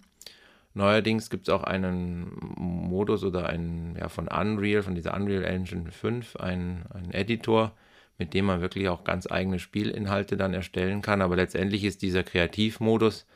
Neuerdings 0.75 1.31
gibt 1.31 1.49
es 1.49 1.55
auch 1.55 1.65
einen 1.65 2.31
Modus 2.57 3.25
oder 3.25 3.49
einen, 3.49 3.97
ja, 3.97 4.09
von 4.09 4.29
Unreal, 4.29 4.83
von 4.83 4.95
dieser 4.95 5.15
Unreal 5.15 5.45
Engine 5.45 5.91
5, 5.91 6.37
einen, 6.37 6.85
einen 6.95 7.13
Editor, 7.13 7.73
mit 8.19 8.35
dem 8.35 8.45
man 8.45 8.61
wirklich 8.61 8.89
auch 8.89 9.03
ganz 9.03 9.31
eigene 9.31 9.59
Spielinhalte 9.59 10.37
dann 10.37 10.55
erstellen 10.55 11.03
kann. 11.03 11.23
Aber 11.23 11.37
letztendlich 11.37 11.85
ist 11.85 12.03
dieser 12.03 12.23
Kreativmodus 12.23 13.27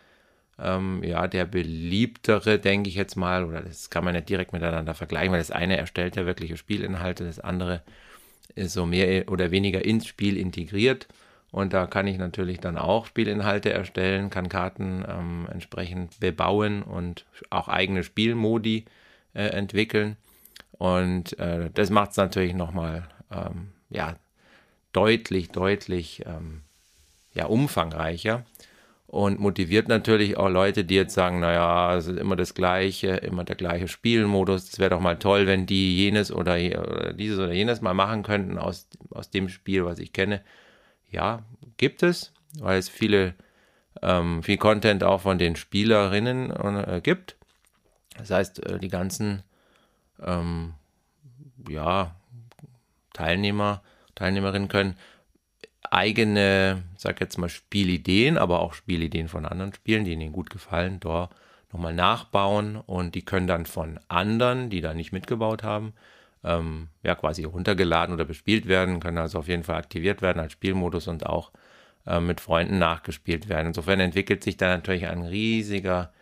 ähm, 0.58 1.02
ja 1.02 1.26
der 1.26 1.44
beliebtere, 1.44 2.58
denke 2.58 2.88
ich 2.88 2.94
jetzt 2.94 3.16
mal, 3.16 3.44
oder 3.44 3.62
das 3.62 3.90
kann 3.90 4.04
man 4.04 4.14
nicht 4.14 4.28
direkt 4.28 4.52
miteinander 4.52 4.94
vergleichen, 4.94 5.32
weil 5.32 5.40
das 5.40 5.50
eine 5.50 5.76
erstellt 5.76 6.16
ja 6.16 6.26
wirkliche 6.26 6.56
Spielinhalte, 6.56 7.24
das 7.24 7.40
andere 7.40 7.82
ist 8.54 8.74
so 8.74 8.86
mehr 8.86 9.28
oder 9.30 9.50
weniger 9.50 9.84
ins 9.84 10.06
Spiel 10.06 10.36
integriert. 10.36 11.08
Und 11.54 11.72
da 11.72 11.86
kann 11.86 12.08
ich 12.08 12.18
natürlich 12.18 12.58
dann 12.58 12.76
auch 12.76 13.06
Spielinhalte 13.06 13.72
erstellen, 13.72 14.28
kann 14.28 14.48
Karten 14.48 15.04
ähm, 15.08 15.46
entsprechend 15.52 16.18
bebauen 16.18 16.82
und 16.82 17.26
auch 17.48 17.68
eigene 17.68 18.02
Spielmodi 18.02 18.86
äh, 19.34 19.44
entwickeln. 19.50 20.16
Und 20.72 21.38
äh, 21.38 21.70
das 21.72 21.90
macht 21.90 22.10
es 22.10 22.16
natürlich 22.16 22.54
nochmal 22.54 23.08
ähm, 23.30 23.68
ja, 23.88 24.16
deutlich, 24.92 25.50
deutlich 25.50 26.24
ähm, 26.26 26.62
ja, 27.34 27.46
umfangreicher 27.46 28.44
und 29.06 29.38
motiviert 29.38 29.86
natürlich 29.86 30.36
auch 30.36 30.48
Leute, 30.48 30.84
die 30.84 30.96
jetzt 30.96 31.14
sagen, 31.14 31.38
naja, 31.38 31.96
es 31.96 32.08
ist 32.08 32.18
immer 32.18 32.34
das 32.34 32.54
gleiche, 32.54 33.10
immer 33.18 33.44
der 33.44 33.54
gleiche 33.54 33.86
Spielmodus. 33.86 34.72
Es 34.72 34.80
wäre 34.80 34.90
doch 34.90 35.00
mal 35.00 35.20
toll, 35.20 35.46
wenn 35.46 35.66
die 35.66 35.98
jenes 35.98 36.32
oder, 36.32 36.54
oder, 36.54 37.12
dieses 37.12 37.38
oder 37.38 37.52
jenes 37.52 37.80
mal 37.80 37.94
machen 37.94 38.24
könnten 38.24 38.58
aus, 38.58 38.88
aus 39.10 39.30
dem 39.30 39.48
Spiel, 39.48 39.84
was 39.84 40.00
ich 40.00 40.12
kenne 40.12 40.40
ja, 41.14 41.42
gibt 41.76 42.02
es, 42.02 42.32
weil 42.58 42.78
es 42.78 42.88
viele, 42.88 43.34
ähm, 44.02 44.42
viel 44.42 44.58
Content 44.58 45.02
auch 45.02 45.22
von 45.22 45.38
den 45.38 45.56
Spielerinnen 45.56 46.50
äh, 46.50 47.00
gibt. 47.02 47.36
Das 48.16 48.30
heißt, 48.30 48.64
äh, 48.66 48.78
die 48.78 48.88
ganzen 48.88 49.42
ähm, 50.22 50.74
ja, 51.68 52.14
Teilnehmer, 53.12 53.82
Teilnehmerinnen 54.14 54.68
können 54.68 54.96
eigene, 55.90 56.82
sag 56.96 57.20
jetzt 57.20 57.38
mal, 57.38 57.48
Spielideen, 57.48 58.36
aber 58.38 58.60
auch 58.60 58.74
Spielideen 58.74 59.28
von 59.28 59.46
anderen 59.46 59.72
Spielen, 59.74 60.04
die 60.04 60.12
ihnen 60.12 60.32
gut 60.32 60.50
gefallen, 60.50 60.98
dort 61.00 61.30
nochmal 61.72 61.94
nachbauen 61.94 62.76
und 62.76 63.14
die 63.14 63.24
können 63.24 63.46
dann 63.46 63.66
von 63.66 64.00
anderen, 64.08 64.70
die 64.70 64.80
da 64.80 64.94
nicht 64.94 65.12
mitgebaut 65.12 65.62
haben, 65.62 65.92
ähm, 66.44 66.88
ja 67.02 67.14
quasi 67.14 67.44
runtergeladen 67.44 68.14
oder 68.14 68.24
bespielt 68.24 68.66
werden, 68.66 69.00
können 69.00 69.18
also 69.18 69.38
auf 69.38 69.48
jeden 69.48 69.64
Fall 69.64 69.76
aktiviert 69.76 70.22
werden 70.22 70.40
als 70.40 70.52
Spielmodus 70.52 71.08
und 71.08 71.26
auch 71.26 71.50
äh, 72.06 72.20
mit 72.20 72.40
Freunden 72.40 72.78
nachgespielt 72.78 73.48
werden. 73.48 73.68
Insofern 73.68 74.00
entwickelt 74.00 74.44
sich 74.44 74.56
da 74.56 74.68
natürlich 74.68 75.06
ein 75.06 75.22
riesiger, 75.22 76.12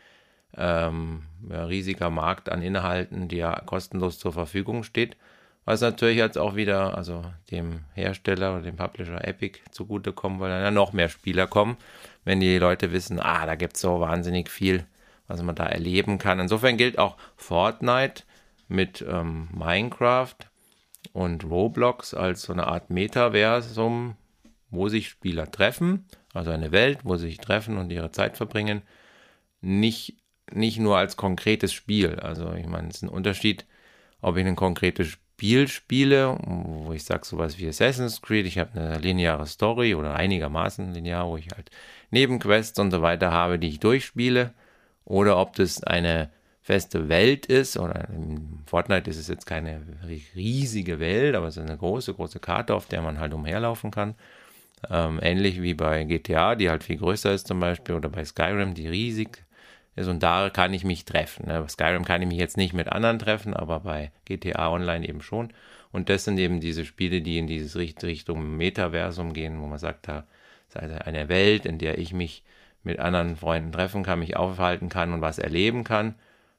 ähm, 0.57 1.25
ja, 1.51 1.65
riesiger 1.65 2.11
Markt 2.11 2.51
an 2.51 2.63
Inhalten, 2.63 3.29
die 3.29 3.39
ja 3.39 3.61
kostenlos 3.67 4.19
zur 4.19 4.33
Verfügung 4.33 4.85
steht. 4.85 5.17
Was 5.65 5.81
natürlich 5.81 6.17
jetzt 6.17 6.39
auch 6.39 6.57
wieder, 6.57 6.97
also 6.97 7.25
dem 7.53 7.85
Hersteller 7.95 8.55
oder 8.55 8.63
dem 8.63 8.77
Publisher 8.77 9.27
Epic 9.27 9.61
zugutekommen, 9.71 10.41
weil 10.41 10.51
dann 10.51 10.63
ja 10.63 10.71
noch 10.73 10.93
mehr 10.93 11.09
Spieler 11.09 11.47
kommen, 11.47 11.77
wenn 12.25 12.41
die 12.41 12.59
Leute 12.59 12.93
wissen, 12.93 13.21
ah, 13.21 13.47
da 13.47 13.55
gibt 13.55 13.77
es 13.77 13.83
so 13.83 14.01
wahnsinnig 14.01 14.51
viel, 14.51 14.85
was 15.29 15.41
man 15.43 15.55
da 15.55 15.67
erleben 15.67 16.19
kann. 16.19 16.41
Insofern 16.41 16.77
gilt 16.77 16.99
auch 16.99 17.17
Fortnite 17.37 18.25
mit 18.69 19.05
ähm, 19.09 19.49
Minecraft 19.53 20.37
und 21.13 21.45
Roblox 21.45 22.15
als 22.15 22.43
so 22.43 22.53
eine 22.53 22.67
Art 22.67 22.91
Metaversum, 22.91 24.17
wo 24.71 24.89
sich 24.89 25.09
Spieler 25.09 25.51
treffen, 25.51 26.07
also 26.33 26.51
eine 26.51 26.73
Welt, 26.73 27.01
wo 27.05 27.17
sie 27.17 27.29
sich 27.29 27.39
treffen 27.39 27.77
und 27.77 27.91
ihre 27.91 28.13
Zeit 28.13 28.37
verbringen, 28.37 28.83
nicht, 29.61 30.17
nicht 30.51 30.79
nur 30.79 30.97
als 30.97 31.17
konkretes 31.17 31.73
Spiel. 31.73 32.19
Also 32.21 32.53
ich 32.55 32.67
meine, 32.67 32.89
es 32.89 32.97
ist 32.97 33.03
ein 33.03 33.09
Unterschied, 33.09 33.67
ob 34.21 34.37
ich 34.37 34.47
ein 34.47 34.57
konkretes 34.57 35.09
Spiel 35.09 35.69
spiele, 35.69 36.39
wo 36.43 36.93
ich 36.93 37.05
sage 37.05 37.27
sowas 37.27 37.59
wie 37.59 37.69
Assassin's 37.69 38.23
Creed, 38.23 38.47
ich 38.47 38.59
habe 38.59 38.81
eine 38.81 38.99
lineare 38.99 39.47
Story 39.47 39.95
oder 39.95 40.15
einigermaßen 40.15 40.95
linear, 40.95 41.29
wo 41.29 41.37
ich 41.37 41.49
halt 41.55 41.71
Nebenquests 42.11 42.79
und 42.79 42.91
so 42.91 43.03
weiter 43.03 43.33
habe, 43.33 43.59
die 43.59 43.69
ich 43.69 43.81
durchspiele, 43.81 44.55
oder 45.05 45.39
ob 45.39 45.57
das 45.57 45.83
eine 45.83 46.31
feste 46.63 47.09
Welt 47.09 47.47
ist, 47.47 47.77
oder 47.77 48.09
in 48.09 48.61
Fortnite 48.67 49.11
ist 49.11 49.19
es 49.19 49.29
jetzt 49.29 49.47
keine 49.47 49.83
riesige 50.35 51.01
Welt, 51.01 51.35
aber 51.35 51.49
es 51.49 51.57
ist 51.57 51.63
eine 51.63 51.77
große, 51.77 52.15
große 52.15 52.39
Karte, 52.39 52.75
auf 52.75 52.87
der 52.87 53.03
man 53.03 53.19
halt 53.19 53.35
umherlaufen 53.35 53.91
kann. 53.91 54.15
Ähm, 54.89 55.21
ähnlich 55.23 55.61
wie 55.61 55.75
bei 55.75 56.05
GTA, 56.05 56.55
die 56.55 56.71
halt 56.71 56.85
viel 56.85 56.99
größer 56.99 57.33
ist 57.33 57.47
zum 57.49 57.61
Beispiel, 57.61 57.95
oder 57.95 58.09
bei 58.09 58.25
Skyrim, 58.25 58.75
die 58.75 58.89
riesig 58.89 59.45
ist 59.95 60.09
und 60.09 60.23
da 60.23 60.51
kann 60.51 60.73
ich 60.73 60.85
mich 60.85 61.05
treffen. 61.05 61.47
Ne? 61.49 61.61
Bei 61.61 61.69
Skyrim 61.69 62.05
kann 62.05 62.23
ich 62.23 62.29
mich 62.29 62.39
jetzt 62.39 62.57
nicht 62.57 62.73
mit 62.73 62.89
anderen 62.89 63.19
treffen, 63.19 63.55
aber 63.55 63.81
bei 63.81 64.11
GTA 64.25 64.71
Online 64.71 65.07
eben 65.07 65.21
schon. 65.21 65.53
Und 65.91 66.09
das 66.09 66.25
sind 66.25 66.39
eben 66.39 66.61
diese 66.61 66.87
Spiele, 66.87 67.21
die 67.21 67.39
in 67.39 67.47
diese 67.47 67.79
Richtung 67.79 68.57
Metaversum 68.57 69.35
gehen, 69.35 69.61
wo 69.61 69.67
man 69.67 69.79
sagt, 69.79 70.09
da 70.09 70.25
also 70.75 70.95
eine 70.95 71.29
Welt, 71.29 71.67
in 71.67 71.77
der 71.77 71.99
ich 71.99 72.15
mich 72.15 72.43
mit 72.83 72.99
anderen 72.99 73.37
Freunden 73.37 73.73
treffen 73.73 74.03
kann, 74.03 74.21
mich 74.21 74.37
aufhalten 74.37 74.89
kann 74.89 75.13
und 75.13 75.21
was 75.21 75.39
erleben 75.39 75.85
kann. 75.85 76.15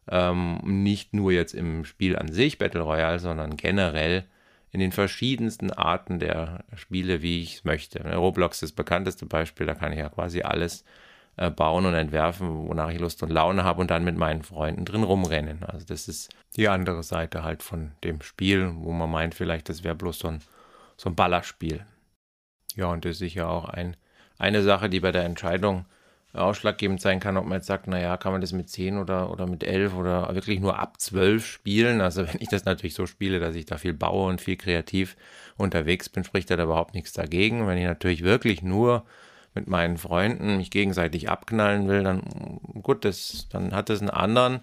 Ähm, 0.09 0.59
nicht 0.63 1.13
nur 1.13 1.31
jetzt 1.31 1.53
im 1.53 1.85
Spiel 1.85 2.17
an 2.17 2.31
sich, 2.31 2.57
Battle 2.57 2.81
Royale, 2.81 3.19
sondern 3.19 3.55
generell 3.55 4.25
in 4.71 4.79
den 4.79 4.91
verschiedensten 4.91 5.71
Arten 5.71 6.19
der 6.19 6.65
Spiele, 6.75 7.21
wie 7.21 7.41
ich 7.41 7.55
es 7.55 7.63
möchte. 7.63 8.03
Ne, 8.03 8.15
Roblox 8.15 8.57
ist 8.57 8.63
das 8.63 8.71
bekannteste 8.71 9.25
Beispiel, 9.25 9.67
da 9.67 9.75
kann 9.75 9.93
ich 9.93 9.99
ja 9.99 10.09
quasi 10.09 10.41
alles 10.41 10.83
äh, 11.37 11.49
bauen 11.49 11.85
und 11.85 11.93
entwerfen, 11.93 12.67
wonach 12.67 12.89
ich 12.89 12.99
Lust 12.99 13.23
und 13.23 13.29
Laune 13.29 13.63
habe 13.63 13.81
und 13.81 13.91
dann 13.91 14.03
mit 14.03 14.17
meinen 14.17 14.43
Freunden 14.43 14.83
drin 14.83 15.03
rumrennen. 15.03 15.63
Also 15.63 15.85
das 15.85 16.07
ist 16.07 16.35
die 16.55 16.67
andere 16.67 17.03
Seite 17.03 17.43
halt 17.43 17.63
von 17.63 17.91
dem 18.03 18.21
Spiel, 18.21 18.71
wo 18.75 18.91
man 18.91 19.11
meint 19.11 19.35
vielleicht, 19.35 19.69
das 19.69 19.83
wäre 19.83 19.95
bloß 19.95 20.19
so 20.19 20.27
ein, 20.27 20.41
so 20.97 21.09
ein 21.09 21.15
Ballerspiel. 21.15 21.85
Ja, 22.75 22.87
und 22.87 23.05
das 23.05 23.11
ist 23.11 23.19
sicher 23.19 23.49
auch 23.49 23.65
ein, 23.65 23.95
eine 24.37 24.63
Sache, 24.63 24.89
die 24.89 24.99
bei 24.99 25.11
der 25.11 25.23
Entscheidung 25.23 25.85
ausschlaggebend 26.33 26.99
sein 26.99 27.19
kann, 27.19 27.37
ob 27.37 27.45
man 27.45 27.57
jetzt 27.57 27.67
sagt, 27.67 27.87
naja, 27.87 28.17
kann 28.17 28.31
man 28.31 28.41
das 28.41 28.53
mit 28.53 28.69
10 28.69 28.97
oder, 28.97 29.31
oder 29.31 29.45
mit 29.47 29.63
11 29.63 29.95
oder 29.95 30.33
wirklich 30.33 30.59
nur 30.59 30.79
ab 30.79 30.99
12 30.99 31.45
spielen. 31.45 32.01
Also 32.01 32.27
wenn 32.27 32.39
ich 32.39 32.47
das 32.49 32.65
natürlich 32.65 32.95
so 32.95 33.05
spiele, 33.05 33.39
dass 33.39 33.55
ich 33.55 33.65
da 33.65 33.77
viel 33.77 33.93
baue 33.93 34.29
und 34.29 34.41
viel 34.41 34.57
kreativ 34.57 35.15
unterwegs 35.57 36.09
bin, 36.09 36.23
spricht 36.23 36.49
da 36.49 36.61
überhaupt 36.61 36.95
nichts 36.95 37.13
dagegen. 37.13 37.67
Wenn 37.67 37.77
ich 37.77 37.85
natürlich 37.85 38.23
wirklich 38.23 38.63
nur 38.63 39.05
mit 39.53 39.67
meinen 39.67 39.97
Freunden 39.97 40.57
mich 40.57 40.71
gegenseitig 40.71 41.29
abknallen 41.29 41.87
will, 41.87 42.03
dann 42.03 42.21
gut, 42.81 43.05
das, 43.05 43.47
dann 43.51 43.73
hat 43.73 43.89
das 43.89 44.01
einen 44.01 44.09
anderen 44.09 44.61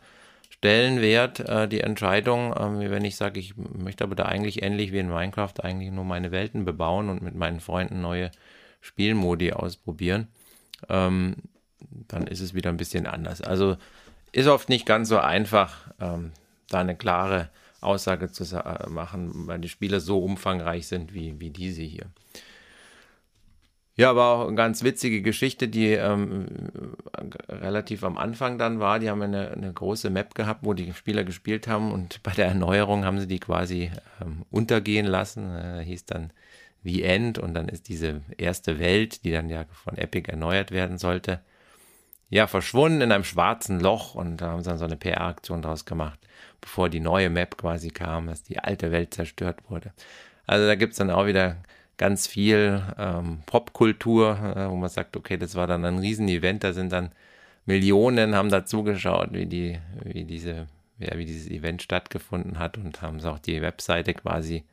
Stellenwert, 0.51 1.41
äh, 1.41 1.69
die 1.69 1.81
Entscheidung, 1.81 2.53
äh, 2.53 2.91
wenn 2.91 3.05
ich 3.05 3.15
sage, 3.15 3.39
ich 3.39 3.57
möchte 3.57 4.03
aber 4.03 4.17
da 4.17 4.25
eigentlich 4.25 4.63
ähnlich 4.63 4.93
wie 4.93 4.99
in 4.99 5.09
Minecraft 5.09 5.55
eigentlich 5.63 5.93
nur 5.93 6.05
meine 6.05 6.33
Welten 6.33 6.65
bebauen 6.65 7.09
und 7.09 7.23
mit 7.23 7.37
meinen 7.37 7.61
Freunden 7.61 8.01
neue 8.01 8.33
Spielmodi 8.81 9.53
ausprobieren. 9.53 10.27
Ähm, 10.89 11.37
dann 12.09 12.27
ist 12.27 12.41
es 12.41 12.55
wieder 12.55 12.71
ein 12.71 12.77
bisschen 12.77 13.07
anders. 13.07 13.41
Also 13.41 13.77
ist 14.33 14.47
oft 14.47 14.69
nicht 14.69 14.87
ganz 14.87 15.09
so 15.09 15.19
einfach, 15.19 15.91
ähm, 16.01 16.33
da 16.69 16.81
eine 16.81 16.97
klare 16.97 17.49
Aussage 17.81 18.31
zu 18.31 18.45
machen, 18.89 19.47
weil 19.47 19.59
die 19.59 19.69
Spiele 19.69 20.01
so 20.01 20.19
umfangreich 20.23 20.87
sind 20.87 21.15
wie, 21.15 21.41
wie 21.41 21.51
diese 21.51 21.83
hier. 21.83 22.07
Ja, 23.97 24.09
aber 24.09 24.25
auch 24.29 24.47
eine 24.47 24.57
ganz 24.57 24.83
witzige 24.83 25.21
Geschichte, 25.21 25.69
die 25.69 25.89
ähm, 25.89 26.47
relativ 27.51 28.03
am 28.03 28.17
Anfang 28.17 28.57
dann 28.57 28.81
war. 28.81 28.99
Die 28.99 29.11
haben 29.11 29.21
eine, 29.21 29.51
eine, 29.51 29.73
große 29.73 30.09
Map 30.09 30.35
gehabt, 30.35 30.61
wo 30.65 30.73
die 30.73 30.95
Spieler 30.95 31.23
gespielt 31.23 31.69
haben 31.69 31.93
und 31.93 32.23
bei 32.23 32.33
der 32.33 32.47
Erneuerung 32.47 33.05
haben 33.05 33.21
sie 33.21 33.27
die 33.27 33.41
quasi 33.41 33.91
ähm, 34.23 34.47
untergehen 34.51 35.05
lassen. 35.05 35.55
Äh, 35.55 35.85
hieß 35.85 36.07
dann 36.07 36.33
The 36.83 37.03
End 37.03 37.39
und 37.39 37.53
dann 37.53 37.69
ist 37.69 37.89
diese 37.89 38.23
erste 38.39 38.79
Welt, 38.79 39.25
die 39.25 39.33
dann 39.33 39.51
ja 39.51 39.67
von 39.71 39.99
Epic 39.99 40.31
erneuert 40.31 40.71
werden 40.71 40.97
sollte, 40.97 41.41
ja, 42.31 42.47
verschwunden 42.47 43.01
in 43.01 43.13
einem 43.13 43.25
schwarzen 43.25 43.81
Loch 43.81 44.15
und 44.15 44.39
da 44.39 44.51
haben 44.51 44.63
sie 44.63 44.71
dann 44.71 44.79
so 44.79 44.85
eine 44.85 44.97
PR-Aktion 44.97 45.63
draus 45.63 45.85
gemacht, 45.85 46.19
bevor 46.61 46.89
die 46.89 47.01
neue 47.01 47.29
Map 47.29 47.59
quasi 47.59 47.91
kam, 47.91 48.29
dass 48.29 48.45
die 48.45 48.61
alte 48.61 48.93
Welt 48.93 49.13
zerstört 49.13 49.59
wurde. 49.69 49.93
Also 50.47 50.67
da 50.67 50.77
gibt 50.77 50.93
es 50.93 50.99
dann 50.99 51.11
auch 51.11 51.27
wieder 51.27 51.57
ganz 51.99 52.27
viel 52.29 52.83
ähm, 52.99 53.43
Popkultur, 53.47 54.39
äh, 54.57 54.71
wo 54.71 54.77
man 54.77 54.89
sagt, 54.89 55.17
okay, 55.17 55.37
das 55.37 55.57
war 55.57 55.67
dann 55.67 55.85
ein 55.85 55.99
Riesenevent, 55.99 56.65
da 56.65 56.73
sind 56.73 56.93
dann 56.93 57.11
Millionen 57.67 58.35
haben 58.35 58.49
da 58.49 58.65
zugeschaut, 58.65 59.33
wie 59.33 59.47
die, 59.47 59.79
wie 60.05 60.25
diese, 60.25 60.67
ja, 60.99 61.19
wie 61.19 61.25
dieses 61.25 61.51
Event 61.51 61.83
stattgefunden 61.83 62.59
hat 62.59 62.79
und 62.79 63.03
haben 63.03 63.23
auch 63.25 63.39
die 63.39 63.61
Webseite 63.61 64.15
quasi 64.15 64.65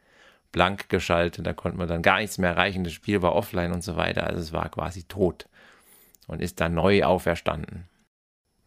blank 0.52 0.89
geschaltet, 0.89 1.46
da 1.46 1.54
konnte 1.54 1.78
man 1.78 1.88
dann 1.88 2.02
gar 2.02 2.20
nichts 2.20 2.38
mehr 2.38 2.52
erreichen, 2.52 2.84
das 2.84 2.93
Spiel 2.93 3.22
war 3.22 3.36
offline 3.36 3.74
und 3.74 3.84
so 3.84 3.98
weiter, 3.98 4.26
also 4.26 4.39
es 4.39 4.54
war 4.54 4.70
quasi 4.70 5.04
tot 5.04 5.48
und 6.27 6.41
ist 6.41 6.59
dann 6.59 6.75
neu 6.75 7.03
auferstanden. 7.03 7.85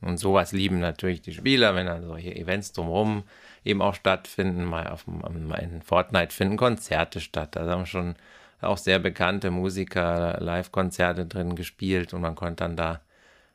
Und 0.00 0.16
sowas 0.16 0.52
lieben 0.52 0.80
natürlich 0.80 1.20
die 1.20 1.34
Spieler, 1.34 1.74
wenn 1.74 1.86
dann 1.86 2.02
solche 2.02 2.34
Events 2.34 2.72
drumherum 2.72 3.24
eben 3.64 3.82
auch 3.82 3.94
stattfinden. 3.94 4.64
Mal 4.64 4.88
auf 4.88 5.04
in 5.06 5.82
Fortnite 5.82 6.34
finden 6.34 6.56
Konzerte 6.56 7.20
statt. 7.20 7.56
Da 7.56 7.66
haben 7.66 7.86
schon 7.86 8.16
auch 8.62 8.78
sehr 8.78 8.98
bekannte 8.98 9.50
Musiker 9.50 10.38
Live-Konzerte 10.40 11.26
drin 11.26 11.54
gespielt 11.54 12.14
und 12.14 12.22
man 12.22 12.34
konnte 12.34 12.64
dann 12.64 12.76
da 12.76 13.00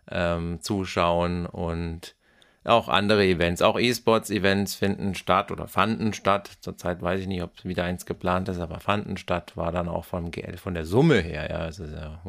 ähm, 0.10 0.62
zuschauen 0.62 1.46
und 1.46 2.16
auch 2.64 2.90
andere 2.90 3.24
Events, 3.26 3.62
auch 3.62 3.80
E-Sports-Events 3.80 4.74
finden 4.74 5.14
statt 5.14 5.52
oder 5.52 5.68
fanden 5.68 6.14
statt. 6.14 6.50
Zurzeit 6.62 7.02
weiß 7.02 7.22
ich 7.22 7.28
nicht, 7.28 7.44
ob 7.44 7.64
wieder 7.64 7.84
eins 7.84 8.08
geplant 8.08 8.50
ist, 8.50 8.60
aber 8.60 8.80
fanden 8.80 9.18
statt, 9.18 9.56
war 9.56 9.72
dann 9.72 9.88
auch 9.88 10.06
vom, 10.06 10.32
von 10.56 10.74
der 10.74 10.86
Summe 10.86 11.20
her, 11.20 11.50
ja, 11.50 11.58
also 11.58 11.86
ja, 11.86 12.22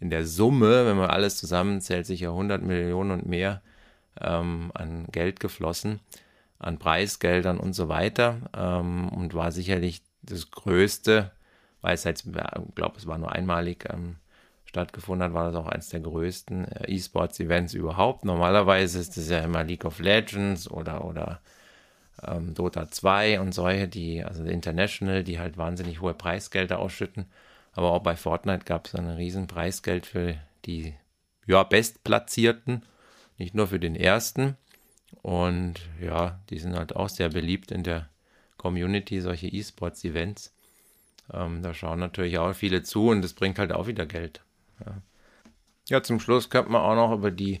in 0.00 0.10
der 0.10 0.26
Summe, 0.26 0.86
wenn 0.86 0.96
man 0.96 1.10
alles 1.10 1.36
zusammenzählt, 1.36 2.06
sicher 2.06 2.28
100 2.28 2.62
Millionen 2.62 3.10
und 3.10 3.26
mehr 3.26 3.62
ähm, 4.20 4.70
an 4.74 5.06
Geld 5.10 5.40
geflossen, 5.40 6.00
an 6.58 6.78
Preisgeldern 6.78 7.58
und 7.58 7.72
so 7.72 7.88
weiter 7.88 8.38
ähm, 8.56 9.08
und 9.08 9.34
war 9.34 9.52
sicherlich 9.52 10.02
das 10.22 10.50
größte 10.50 11.30
weil 11.80 11.94
es 11.94 12.04
halt, 12.04 12.24
ich 12.24 12.74
glaube, 12.74 12.96
es 12.96 13.06
war 13.06 13.18
nur 13.18 13.32
einmalig 13.32 13.84
ähm, 13.90 14.16
stattgefunden 14.64 15.24
hat, 15.24 15.34
war 15.34 15.50
das 15.50 15.54
auch 15.54 15.68
eines 15.68 15.88
der 15.88 16.00
größten 16.00 16.64
äh, 16.66 16.92
E-Sports-Events 16.92 17.74
überhaupt. 17.74 18.24
Normalerweise 18.24 18.98
ist 18.98 19.16
es 19.16 19.30
ja 19.30 19.38
immer 19.40 19.64
League 19.64 19.84
of 19.84 19.98
Legends 19.98 20.70
oder, 20.70 21.04
oder 21.04 21.40
ähm, 22.22 22.54
Dota 22.54 22.90
2 22.90 23.40
und 23.40 23.52
solche, 23.52 23.88
die, 23.88 24.24
also 24.24 24.44
International, 24.44 25.24
die 25.24 25.38
halt 25.38 25.56
wahnsinnig 25.56 26.00
hohe 26.00 26.14
Preisgelder 26.14 26.78
ausschütten. 26.78 27.26
Aber 27.78 27.92
auch 27.92 28.02
bei 28.02 28.16
Fortnite 28.16 28.64
gab 28.64 28.88
es 28.88 28.96
ein 28.96 29.06
riesen 29.06 29.46
Preisgeld 29.46 30.04
für 30.04 30.34
die 30.64 30.94
ja, 31.46 31.62
Bestplatzierten, 31.62 32.82
nicht 33.36 33.54
nur 33.54 33.68
für 33.68 33.78
den 33.78 33.94
ersten. 33.94 34.56
Und 35.22 35.74
ja, 36.00 36.40
die 36.50 36.58
sind 36.58 36.76
halt 36.76 36.96
auch 36.96 37.08
sehr 37.08 37.28
beliebt 37.28 37.70
in 37.70 37.84
der 37.84 38.08
Community, 38.56 39.20
solche 39.20 39.46
E-Sports-Events. 39.46 40.52
Ähm, 41.32 41.62
da 41.62 41.72
schauen 41.72 42.00
natürlich 42.00 42.38
auch 42.38 42.52
viele 42.52 42.82
zu 42.82 43.10
und 43.10 43.22
das 43.22 43.32
bringt 43.32 43.60
halt 43.60 43.70
auch 43.70 43.86
wieder 43.86 44.06
Geld. 44.06 44.40
Ja. 44.84 44.96
ja, 45.88 46.02
zum 46.02 46.18
Schluss 46.18 46.50
könnte 46.50 46.72
man 46.72 46.82
auch 46.82 46.96
noch 46.96 47.12
über 47.12 47.30
die, 47.30 47.60